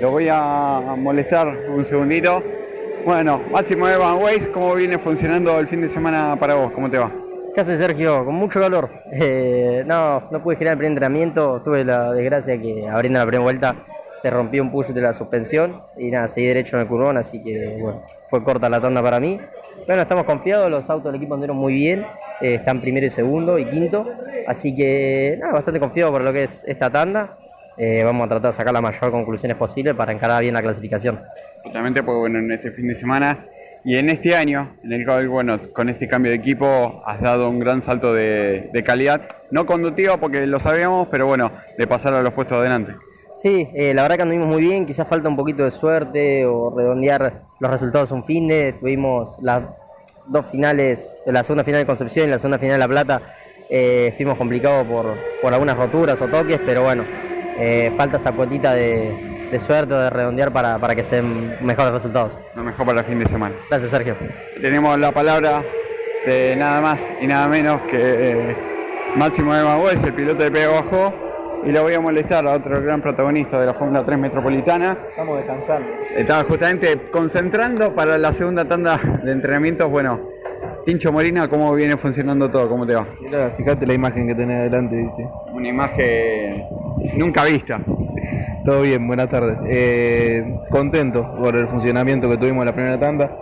Lo 0.00 0.10
voy 0.10 0.28
a 0.30 0.94
molestar 0.98 1.48
un 1.68 1.84
segundito. 1.84 2.42
Bueno, 3.04 3.40
Máximo 3.50 3.88
Evan 3.88 4.18
Weiss, 4.22 4.48
¿cómo 4.48 4.74
viene 4.74 4.98
funcionando 4.98 5.58
el 5.58 5.66
fin 5.66 5.80
de 5.80 5.88
semana 5.88 6.36
para 6.38 6.54
vos? 6.54 6.70
¿Cómo 6.72 6.90
te 6.90 6.98
va? 6.98 7.10
¿Qué 7.54 7.60
hace 7.60 7.76
Sergio? 7.76 8.24
Con 8.24 8.34
mucho 8.36 8.60
calor. 8.60 8.90
Eh, 9.12 9.82
no, 9.86 10.28
no 10.30 10.42
pude 10.42 10.56
girar 10.56 10.72
el 10.72 10.78
primer 10.78 10.92
entrenamiento. 10.92 11.60
Tuve 11.62 11.84
la 11.84 12.12
desgracia 12.12 12.60
que 12.60 12.88
abriendo 12.88 13.18
la 13.18 13.26
primera 13.26 13.42
vuelta 13.42 13.76
se 14.20 14.28
rompió 14.28 14.62
un 14.62 14.70
push 14.70 14.88
de 14.88 15.00
la 15.00 15.14
suspensión 15.14 15.82
y 15.96 16.10
nada, 16.10 16.28
seguí 16.28 16.46
derecho 16.46 16.76
en 16.76 16.82
el 16.82 16.88
curvón, 16.88 17.16
así 17.16 17.40
que 17.40 17.78
bueno, 17.80 18.02
fue 18.26 18.44
corta 18.44 18.68
la 18.68 18.78
tanda 18.78 19.02
para 19.02 19.18
mí. 19.18 19.40
Bueno, 19.86 20.02
estamos 20.02 20.24
confiados, 20.24 20.70
los 20.70 20.90
autos 20.90 21.10
del 21.10 21.14
equipo 21.14 21.34
anduvieron 21.34 21.56
muy 21.56 21.72
bien, 21.72 22.04
eh, 22.40 22.56
están 22.56 22.82
primero 22.82 23.06
y 23.06 23.10
segundo 23.10 23.58
y 23.58 23.64
quinto, 23.64 24.04
así 24.46 24.74
que 24.74 25.38
nada, 25.40 25.54
bastante 25.54 25.80
confiado 25.80 26.12
por 26.12 26.22
lo 26.22 26.32
que 26.34 26.42
es 26.42 26.64
esta 26.68 26.90
tanda. 26.90 27.38
Eh, 27.78 28.04
vamos 28.04 28.26
a 28.26 28.28
tratar 28.28 28.50
de 28.50 28.56
sacar 28.58 28.74
las 28.74 28.82
mayor 28.82 29.10
conclusiones 29.10 29.56
posibles 29.56 29.94
para 29.94 30.12
encarar 30.12 30.42
bien 30.42 30.52
la 30.52 30.60
clasificación. 30.60 31.18
Justamente 31.64 32.02
porque 32.02 32.18
bueno, 32.18 32.40
en 32.40 32.52
este 32.52 32.72
fin 32.72 32.88
de 32.88 32.94
semana 32.94 33.46
y 33.84 33.96
en 33.96 34.10
este 34.10 34.36
año, 34.36 34.76
en 34.84 34.92
el 34.92 35.04
cual, 35.06 35.28
bueno, 35.28 35.58
con 35.72 35.88
este 35.88 36.06
cambio 36.06 36.30
de 36.30 36.36
equipo 36.36 37.02
has 37.06 37.20
dado 37.20 37.48
un 37.48 37.58
gran 37.58 37.82
salto 37.82 38.12
de, 38.12 38.70
calidad, 38.84 39.22
no 39.50 39.64
conductiva 39.66 40.18
porque 40.18 40.46
lo 40.46 40.60
sabíamos, 40.60 41.08
pero 41.08 41.26
bueno, 41.26 41.50
de 41.78 41.86
pasar 41.86 42.14
a 42.14 42.22
los 42.22 42.32
puestos 42.32 42.58
adelante. 42.58 42.94
Sí, 43.36 43.68
eh, 43.74 43.94
la 43.94 44.02
verdad 44.02 44.16
que 44.16 44.22
anduvimos 44.22 44.48
muy 44.48 44.60
bien, 44.60 44.84
quizás 44.84 45.08
falta 45.08 45.28
un 45.28 45.36
poquito 45.36 45.64
de 45.64 45.70
suerte 45.70 46.44
o 46.44 46.74
redondear 46.76 47.42
los 47.58 47.70
resultados 47.70 48.10
un 48.10 48.24
fin 48.24 48.48
de, 48.48 48.74
tuvimos 48.74 49.36
las 49.40 49.62
dos 50.26 50.46
finales, 50.50 51.14
la 51.24 51.42
segunda 51.42 51.64
final 51.64 51.80
de 51.80 51.86
Concepción 51.86 52.28
y 52.28 52.30
la 52.30 52.38
segunda 52.38 52.58
final 52.58 52.74
de 52.74 52.78
La 52.78 52.88
Plata, 52.88 53.22
eh, 53.70 54.08
estuvimos 54.08 54.36
complicados 54.36 54.86
por, 54.86 55.14
por 55.40 55.54
algunas 55.54 55.76
roturas 55.76 56.20
o 56.20 56.26
toques, 56.26 56.60
pero 56.66 56.82
bueno, 56.82 57.04
eh, 57.58 57.90
falta 57.96 58.18
esa 58.18 58.32
cuotita 58.32 58.74
de, 58.74 59.29
de 59.50 59.58
suerte 59.58 59.94
o 59.94 59.98
de 59.98 60.10
redondear 60.10 60.52
para, 60.52 60.78
para 60.78 60.94
que 60.94 61.02
sean 61.02 61.56
mejores 61.60 61.92
resultados. 61.92 62.36
Lo 62.54 62.62
mejor 62.62 62.86
para 62.86 63.00
el 63.00 63.06
fin 63.06 63.18
de 63.18 63.26
semana. 63.26 63.54
Gracias, 63.68 63.90
Sergio. 63.90 64.16
Tenemos 64.60 64.98
la 64.98 65.12
palabra 65.12 65.62
de 66.24 66.54
nada 66.56 66.80
más 66.80 67.02
y 67.20 67.26
nada 67.26 67.48
menos 67.48 67.80
que 67.82 67.98
eh, 67.98 68.56
Máximo 69.16 69.54
de 69.54 69.64
Magüez, 69.64 70.02
el 70.04 70.12
piloto 70.12 70.42
de 70.42 70.50
Pego 70.50 70.74
Bajó, 70.74 71.14
y 71.64 71.72
lo 71.72 71.82
voy 71.82 71.94
a 71.94 72.00
molestar 72.00 72.46
a 72.46 72.52
otro 72.52 72.80
gran 72.80 73.02
protagonista 73.02 73.60
de 73.60 73.66
la 73.66 73.74
Fórmula 73.74 74.04
3 74.04 74.18
Metropolitana. 74.18 74.96
Estamos 75.08 75.36
descansando. 75.38 75.88
Estaba 76.16 76.44
justamente 76.44 77.10
concentrando 77.10 77.94
para 77.94 78.16
la 78.18 78.32
segunda 78.32 78.64
tanda 78.64 78.98
de 79.22 79.32
entrenamientos. 79.32 79.90
Bueno, 79.90 80.20
Tincho 80.84 81.12
Molina, 81.12 81.48
¿cómo 81.48 81.74
viene 81.74 81.96
funcionando 81.96 82.50
todo? 82.50 82.68
¿Cómo 82.68 82.86
te 82.86 82.94
va? 82.94 83.06
fíjate 83.56 83.86
la 83.86 83.94
imagen 83.94 84.26
que 84.26 84.34
tenés 84.34 84.60
adelante, 84.60 84.96
dice. 84.96 85.28
Una 85.52 85.68
imagen 85.68 86.64
nunca 87.16 87.44
vista. 87.44 87.80
Todo 88.64 88.82
bien, 88.82 89.06
buenas 89.06 89.30
tardes. 89.30 89.58
Eh, 89.66 90.44
contento 90.68 91.34
por 91.40 91.56
el 91.56 91.66
funcionamiento 91.66 92.28
que 92.28 92.36
tuvimos 92.36 92.60
en 92.62 92.66
la 92.66 92.74
primera 92.74 93.00
tanda. 93.00 93.34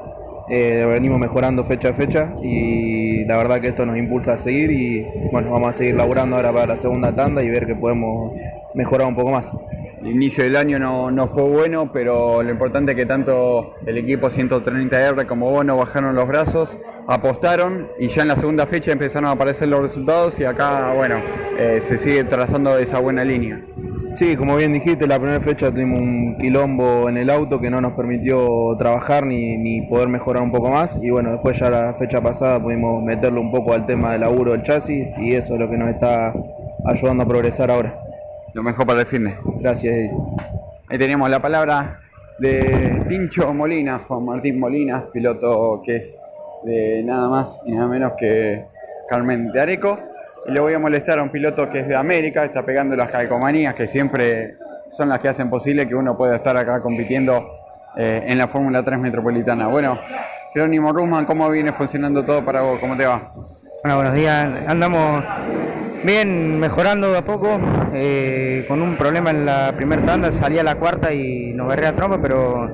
Eh, 0.48 0.86
venimos 0.88 1.18
mejorando 1.18 1.64
fecha 1.64 1.88
a 1.88 1.92
fecha 1.92 2.34
y 2.40 3.24
la 3.24 3.36
verdad 3.36 3.60
que 3.60 3.68
esto 3.68 3.84
nos 3.84 3.98
impulsa 3.98 4.34
a 4.34 4.36
seguir 4.36 4.70
y 4.70 5.06
bueno, 5.32 5.50
vamos 5.50 5.70
a 5.70 5.72
seguir 5.72 5.96
laburando 5.96 6.36
ahora 6.36 6.52
para 6.52 6.66
la 6.68 6.76
segunda 6.76 7.14
tanda 7.14 7.42
y 7.42 7.50
ver 7.50 7.66
que 7.66 7.74
podemos 7.74 8.32
mejorar 8.74 9.08
un 9.08 9.16
poco 9.16 9.30
más. 9.30 9.52
El 10.00 10.12
inicio 10.12 10.44
del 10.44 10.54
año 10.54 10.78
no, 10.78 11.10
no 11.10 11.26
fue 11.26 11.42
bueno, 11.42 11.90
pero 11.92 12.40
lo 12.44 12.50
importante 12.50 12.92
es 12.92 12.96
que 12.96 13.04
tanto 13.04 13.74
el 13.84 13.98
equipo 13.98 14.28
130R 14.30 15.26
como 15.26 15.50
vos 15.50 15.64
no 15.64 15.76
bajaron 15.76 16.14
los 16.14 16.28
brazos, 16.28 16.78
apostaron 17.08 17.88
y 17.98 18.06
ya 18.06 18.22
en 18.22 18.28
la 18.28 18.36
segunda 18.36 18.66
fecha 18.66 18.92
empezaron 18.92 19.28
a 19.28 19.32
aparecer 19.32 19.68
los 19.68 19.82
resultados 19.82 20.38
y 20.38 20.44
acá, 20.44 20.92
bueno, 20.94 21.16
eh, 21.58 21.80
se 21.82 21.98
sigue 21.98 22.22
trazando 22.22 22.78
esa 22.78 23.00
buena 23.00 23.24
línea. 23.24 23.60
Sí, 24.18 24.36
como 24.36 24.56
bien 24.56 24.72
dijiste, 24.72 25.06
la 25.06 25.16
primera 25.20 25.40
fecha 25.40 25.70
tuvimos 25.70 26.00
un 26.00 26.36
quilombo 26.38 27.08
en 27.08 27.18
el 27.18 27.30
auto 27.30 27.60
que 27.60 27.70
no 27.70 27.80
nos 27.80 27.92
permitió 27.92 28.74
trabajar 28.76 29.24
ni, 29.24 29.82
poder 29.82 30.08
mejorar 30.08 30.42
un 30.42 30.50
poco 30.50 30.70
más. 30.70 30.98
Y 31.00 31.10
bueno, 31.10 31.30
después 31.30 31.56
ya 31.56 31.70
la 31.70 31.92
fecha 31.92 32.20
pasada 32.20 32.60
pudimos 32.60 33.00
meterlo 33.00 33.40
un 33.40 33.52
poco 33.52 33.74
al 33.74 33.86
tema 33.86 34.10
del 34.10 34.22
laburo 34.22 34.50
del 34.50 34.64
chasis 34.64 35.06
y 35.18 35.34
eso 35.34 35.54
es 35.54 35.60
lo 35.60 35.70
que 35.70 35.76
nos 35.76 35.90
está 35.90 36.34
ayudando 36.84 37.22
a 37.22 37.26
progresar 37.28 37.70
ahora. 37.70 37.96
Lo 38.54 38.64
mejor 38.64 38.88
para 38.88 39.02
el 39.02 39.06
fin 39.06 39.22
de. 39.22 39.36
Gracias, 39.60 40.10
Ahí 40.88 40.98
teníamos 40.98 41.30
la 41.30 41.40
palabra 41.40 42.00
de 42.40 43.04
Pincho 43.08 43.54
Molina, 43.54 44.00
Juan 44.00 44.24
Martín 44.24 44.58
Molina, 44.58 45.04
piloto 45.12 45.80
que 45.84 45.94
es 45.94 46.18
de 46.64 47.04
nada 47.04 47.28
más 47.28 47.60
y 47.66 47.70
nada 47.70 47.86
menos 47.86 48.14
que 48.18 48.64
Carmen 49.08 49.52
de 49.52 49.60
Areco 49.60 50.07
y 50.48 50.52
le 50.52 50.60
voy 50.60 50.72
a 50.72 50.78
molestar 50.78 51.18
a 51.18 51.22
un 51.22 51.28
piloto 51.28 51.68
que 51.68 51.80
es 51.80 51.88
de 51.88 51.94
América, 51.94 52.44
está 52.44 52.64
pegando 52.64 52.96
las 52.96 53.10
calcomanías 53.10 53.74
que 53.74 53.86
siempre 53.86 54.56
son 54.88 55.10
las 55.10 55.20
que 55.20 55.28
hacen 55.28 55.50
posible 55.50 55.86
que 55.86 55.94
uno 55.94 56.16
pueda 56.16 56.36
estar 56.36 56.56
acá 56.56 56.80
compitiendo 56.80 57.46
eh, 57.96 58.22
en 58.26 58.38
la 58.38 58.48
Fórmula 58.48 58.82
3 58.82 58.98
Metropolitana. 58.98 59.68
Bueno, 59.68 59.98
Jerónimo 60.54 60.92
Rusman, 60.92 61.26
¿cómo 61.26 61.50
viene 61.50 61.72
funcionando 61.72 62.24
todo 62.24 62.42
para 62.44 62.62
vos? 62.62 62.78
¿Cómo 62.80 62.96
te 62.96 63.04
va? 63.04 63.30
Bueno, 63.82 63.96
buenos 63.96 64.14
días. 64.14 64.48
Andamos 64.66 65.22
bien, 66.02 66.58
mejorando 66.58 67.12
de 67.12 67.18
a 67.18 67.24
poco. 67.24 67.60
Eh, 67.92 68.64
con 68.66 68.80
un 68.80 68.96
problema 68.96 69.30
en 69.30 69.44
la 69.44 69.74
primera 69.76 70.00
tanda, 70.02 70.32
salí 70.32 70.58
a 70.58 70.62
la 70.62 70.76
cuarta 70.76 71.12
y 71.12 71.52
nos 71.52 71.66
agarré 71.66 71.88
a 71.88 71.94
trompa, 71.94 72.18
pero 72.22 72.70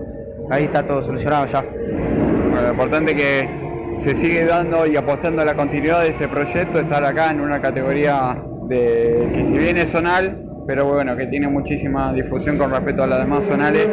ahí 0.49 0.65
está 0.65 0.87
todo 0.87 1.03
solucionado 1.03 1.47
ya. 1.47 1.63
Bueno, 1.63 2.63
lo 2.63 2.71
importante 2.71 3.11
es 3.11 3.17
que 3.17 3.64
se 4.03 4.15
sigue 4.15 4.45
dando 4.45 4.87
y 4.87 4.97
apostando 4.97 5.43
a 5.43 5.45
la 5.45 5.55
continuidad 5.55 6.03
de 6.03 6.11
este 6.11 6.29
proyecto, 6.29 6.79
estar 6.79 7.05
acá 7.05 7.31
en 7.31 7.41
una 7.41 7.61
categoría 7.61 8.37
de 8.69 9.31
que 9.35 9.45
si 9.45 9.57
bien 9.59 9.77
es 9.77 9.91
zonal, 9.91 10.45
pero 10.67 10.87
bueno, 10.87 11.17
que 11.17 11.27
tiene 11.27 11.49
muchísima 11.49 12.13
difusión 12.13 12.57
con 12.57 12.71
respecto 12.71 13.03
a 13.03 13.07
las 13.07 13.21
demás 13.21 13.45
zonales, 13.45 13.87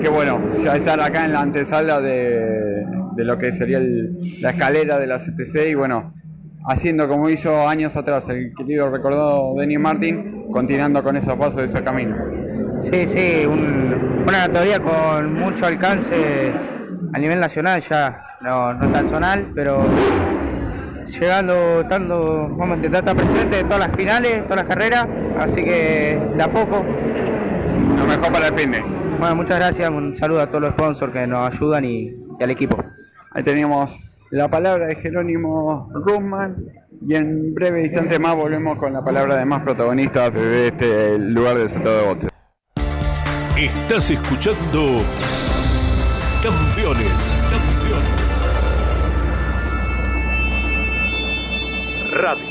que 0.00 0.08
bueno, 0.08 0.40
ya 0.62 0.76
estar 0.76 1.00
acá 1.00 1.24
en 1.24 1.32
la 1.32 1.40
antesala 1.40 2.00
de, 2.00 2.84
lo 3.16 3.38
que 3.38 3.52
sería 3.52 3.80
la 4.40 4.50
escalera 4.50 4.98
de 4.98 5.06
la 5.06 5.18
CTC 5.18 5.70
y 5.70 5.74
bueno, 5.74 6.12
haciendo 6.66 7.08
como 7.08 7.28
hizo 7.28 7.68
años 7.68 7.96
atrás 7.96 8.28
el 8.28 8.52
querido 8.54 8.90
recordado 8.90 9.54
Denis 9.56 9.78
Martin, 9.78 10.46
continuando 10.50 11.02
con 11.02 11.16
esos 11.16 11.36
pasos 11.36 11.56
de 11.56 11.64
ese 11.64 11.82
camino. 11.82 12.16
Sí, 12.80 13.06
sí, 13.06 13.46
una 13.46 14.46
categoría 14.46 14.80
con 14.80 15.34
mucho 15.34 15.66
alcance 15.66 16.52
a 17.14 17.18
nivel 17.18 17.38
nacional 17.38 17.80
ya 17.80 18.26
no, 18.40 18.74
no 18.74 18.88
tan 18.88 19.06
zonal, 19.06 19.46
pero 19.54 19.84
llegando, 21.06 21.82
estando, 21.82 22.48
vamos 22.56 22.72
a 22.72 22.76
intentar 22.76 23.08
estar 23.08 23.16
presente 23.16 23.60
en 23.60 23.66
todas 23.68 23.86
las 23.86 23.96
finales, 23.96 24.42
todas 24.42 24.56
las 24.56 24.66
carreras, 24.66 25.06
así 25.38 25.62
que 25.62 26.20
de 26.34 26.42
a 26.42 26.50
poco. 26.50 26.84
Lo 27.96 28.04
mejor 28.04 28.32
para 28.32 28.48
el 28.48 28.54
fin 28.54 28.72
de. 28.72 28.82
Bueno, 29.20 29.36
muchas 29.36 29.58
gracias, 29.58 29.88
un 29.90 30.16
saludo 30.16 30.40
a 30.40 30.48
todos 30.48 30.62
los 30.62 30.72
sponsors 30.72 31.12
que 31.12 31.24
nos 31.24 31.54
ayudan 31.54 31.84
y, 31.84 32.10
al 32.40 32.50
equipo. 32.50 32.82
Ahí 33.30 33.44
teníamos 33.44 33.96
la 34.30 34.48
palabra 34.48 34.88
de 34.88 34.96
Jerónimo 34.96 35.90
Russman 35.94 36.56
y 37.00 37.14
en 37.14 37.54
breve 37.54 37.84
instante 37.84 38.18
más 38.18 38.34
volvemos 38.34 38.76
con 38.76 38.92
la 38.92 39.04
palabra 39.04 39.36
de 39.36 39.44
más 39.44 39.62
protagonistas 39.62 40.34
de 40.34 40.66
este 40.68 41.18
lugar 41.20 41.58
del 41.58 41.70
centro 41.70 41.96
de 41.96 42.06
boxe. 42.06 42.28
Estás 43.56 44.10
escuchando 44.10 44.96
Campeones 46.44 47.34
Radio. 52.12 52.44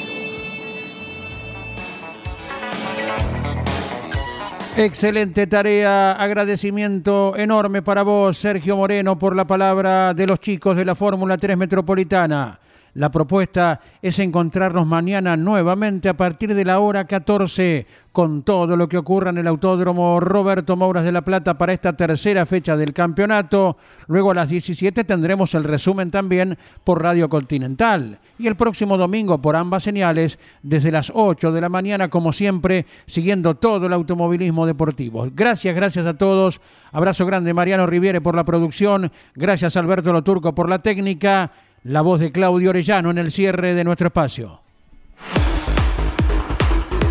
Excelente 4.75 5.45
tarea, 5.45 6.13
agradecimiento 6.13 7.35
enorme 7.37 7.83
para 7.83 8.01
vos, 8.01 8.35
Sergio 8.35 8.77
Moreno, 8.77 9.19
por 9.19 9.35
la 9.35 9.45
palabra 9.45 10.15
de 10.15 10.25
los 10.25 10.39
chicos 10.39 10.75
de 10.75 10.85
la 10.85 10.95
Fórmula 10.95 11.37
3 11.37 11.55
Metropolitana. 11.55 12.62
La 12.95 13.09
propuesta 13.09 13.81
es 14.03 14.19
encontrarnos 14.19 14.85
mañana 14.85 15.35
nuevamente 15.35 16.09
a 16.09 16.17
partir 16.17 16.53
de 16.53 16.63
la 16.63 16.79
hora 16.79 17.05
14 17.05 17.87
con 18.11 18.43
todo 18.43 18.77
lo 18.77 18.87
que 18.87 18.99
ocurra 18.99 19.31
en 19.31 19.39
el 19.39 19.47
Autódromo 19.47 20.19
Roberto 20.19 20.75
Mouras 20.75 21.03
de 21.03 21.11
la 21.11 21.23
Plata 21.23 21.57
para 21.57 21.73
esta 21.73 21.93
tercera 21.93 22.45
fecha 22.45 22.77
del 22.77 22.93
campeonato. 22.93 23.77
Luego 24.05 24.29
a 24.29 24.35
las 24.35 24.49
17 24.49 25.03
tendremos 25.05 25.55
el 25.55 25.63
resumen 25.63 26.11
también 26.11 26.55
por 26.83 27.01
Radio 27.01 27.27
Continental. 27.29 28.19
Y 28.37 28.45
el 28.45 28.55
próximo 28.55 28.95
domingo 28.95 29.41
por 29.41 29.55
ambas 29.55 29.81
señales 29.81 30.37
desde 30.61 30.91
las 30.91 31.11
8 31.15 31.51
de 31.51 31.61
la 31.61 31.69
mañana, 31.69 32.09
como 32.09 32.31
siempre, 32.31 32.85
siguiendo 33.07 33.55
todo 33.55 33.87
el 33.87 33.93
automovilismo 33.93 34.67
deportivo. 34.67 35.27
Gracias, 35.33 35.75
gracias 35.75 36.05
a 36.05 36.15
todos. 36.15 36.61
Abrazo 36.91 37.25
grande 37.25 37.55
Mariano 37.55 37.87
Riviere 37.87 38.21
por 38.21 38.35
la 38.35 38.43
producción. 38.43 39.11
Gracias 39.33 39.75
Alberto 39.75 40.13
Loturco 40.13 40.53
por 40.53 40.69
la 40.69 40.77
técnica. 40.77 41.51
La 41.83 42.01
voz 42.01 42.21
de 42.21 42.31
Claudio 42.31 42.69
Orellano 42.69 43.11
en 43.11 43.17
el 43.17 43.29
cierre 43.29 43.73
de 43.73 43.83
nuestro 43.83 44.07
espacio. 44.07 44.61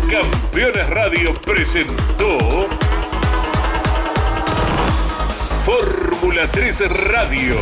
Campeones 0.09 0.89
Radio 0.89 1.31
presentó 1.45 2.67
Fórmula 5.61 6.47
3 6.51 6.89
Radio. 7.11 7.57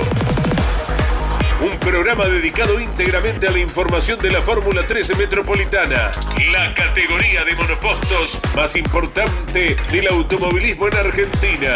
Un 1.61 1.77
programa 1.79 2.27
dedicado 2.27 2.79
íntegramente 2.79 3.45
a 3.45 3.51
la 3.51 3.59
información 3.59 4.17
de 4.19 4.31
la 4.31 4.41
Fórmula 4.41 4.87
13 4.87 5.15
Metropolitana, 5.15 6.11
la 6.49 6.73
categoría 6.73 7.43
de 7.43 7.55
monopostos 7.55 8.39
más 8.55 8.77
importante 8.77 9.75
del 9.91 10.07
automovilismo 10.07 10.87
en 10.87 10.95
Argentina. 10.95 11.73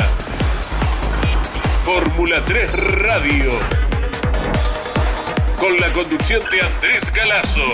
Fórmula 1.84 2.44
3 2.46 2.72
Radio. 2.72 3.85
Con 5.60 5.78
la 5.78 5.92
conducción 5.94 6.42
de 6.52 6.62
Andrés 6.62 7.12
Galazo. 7.14 7.74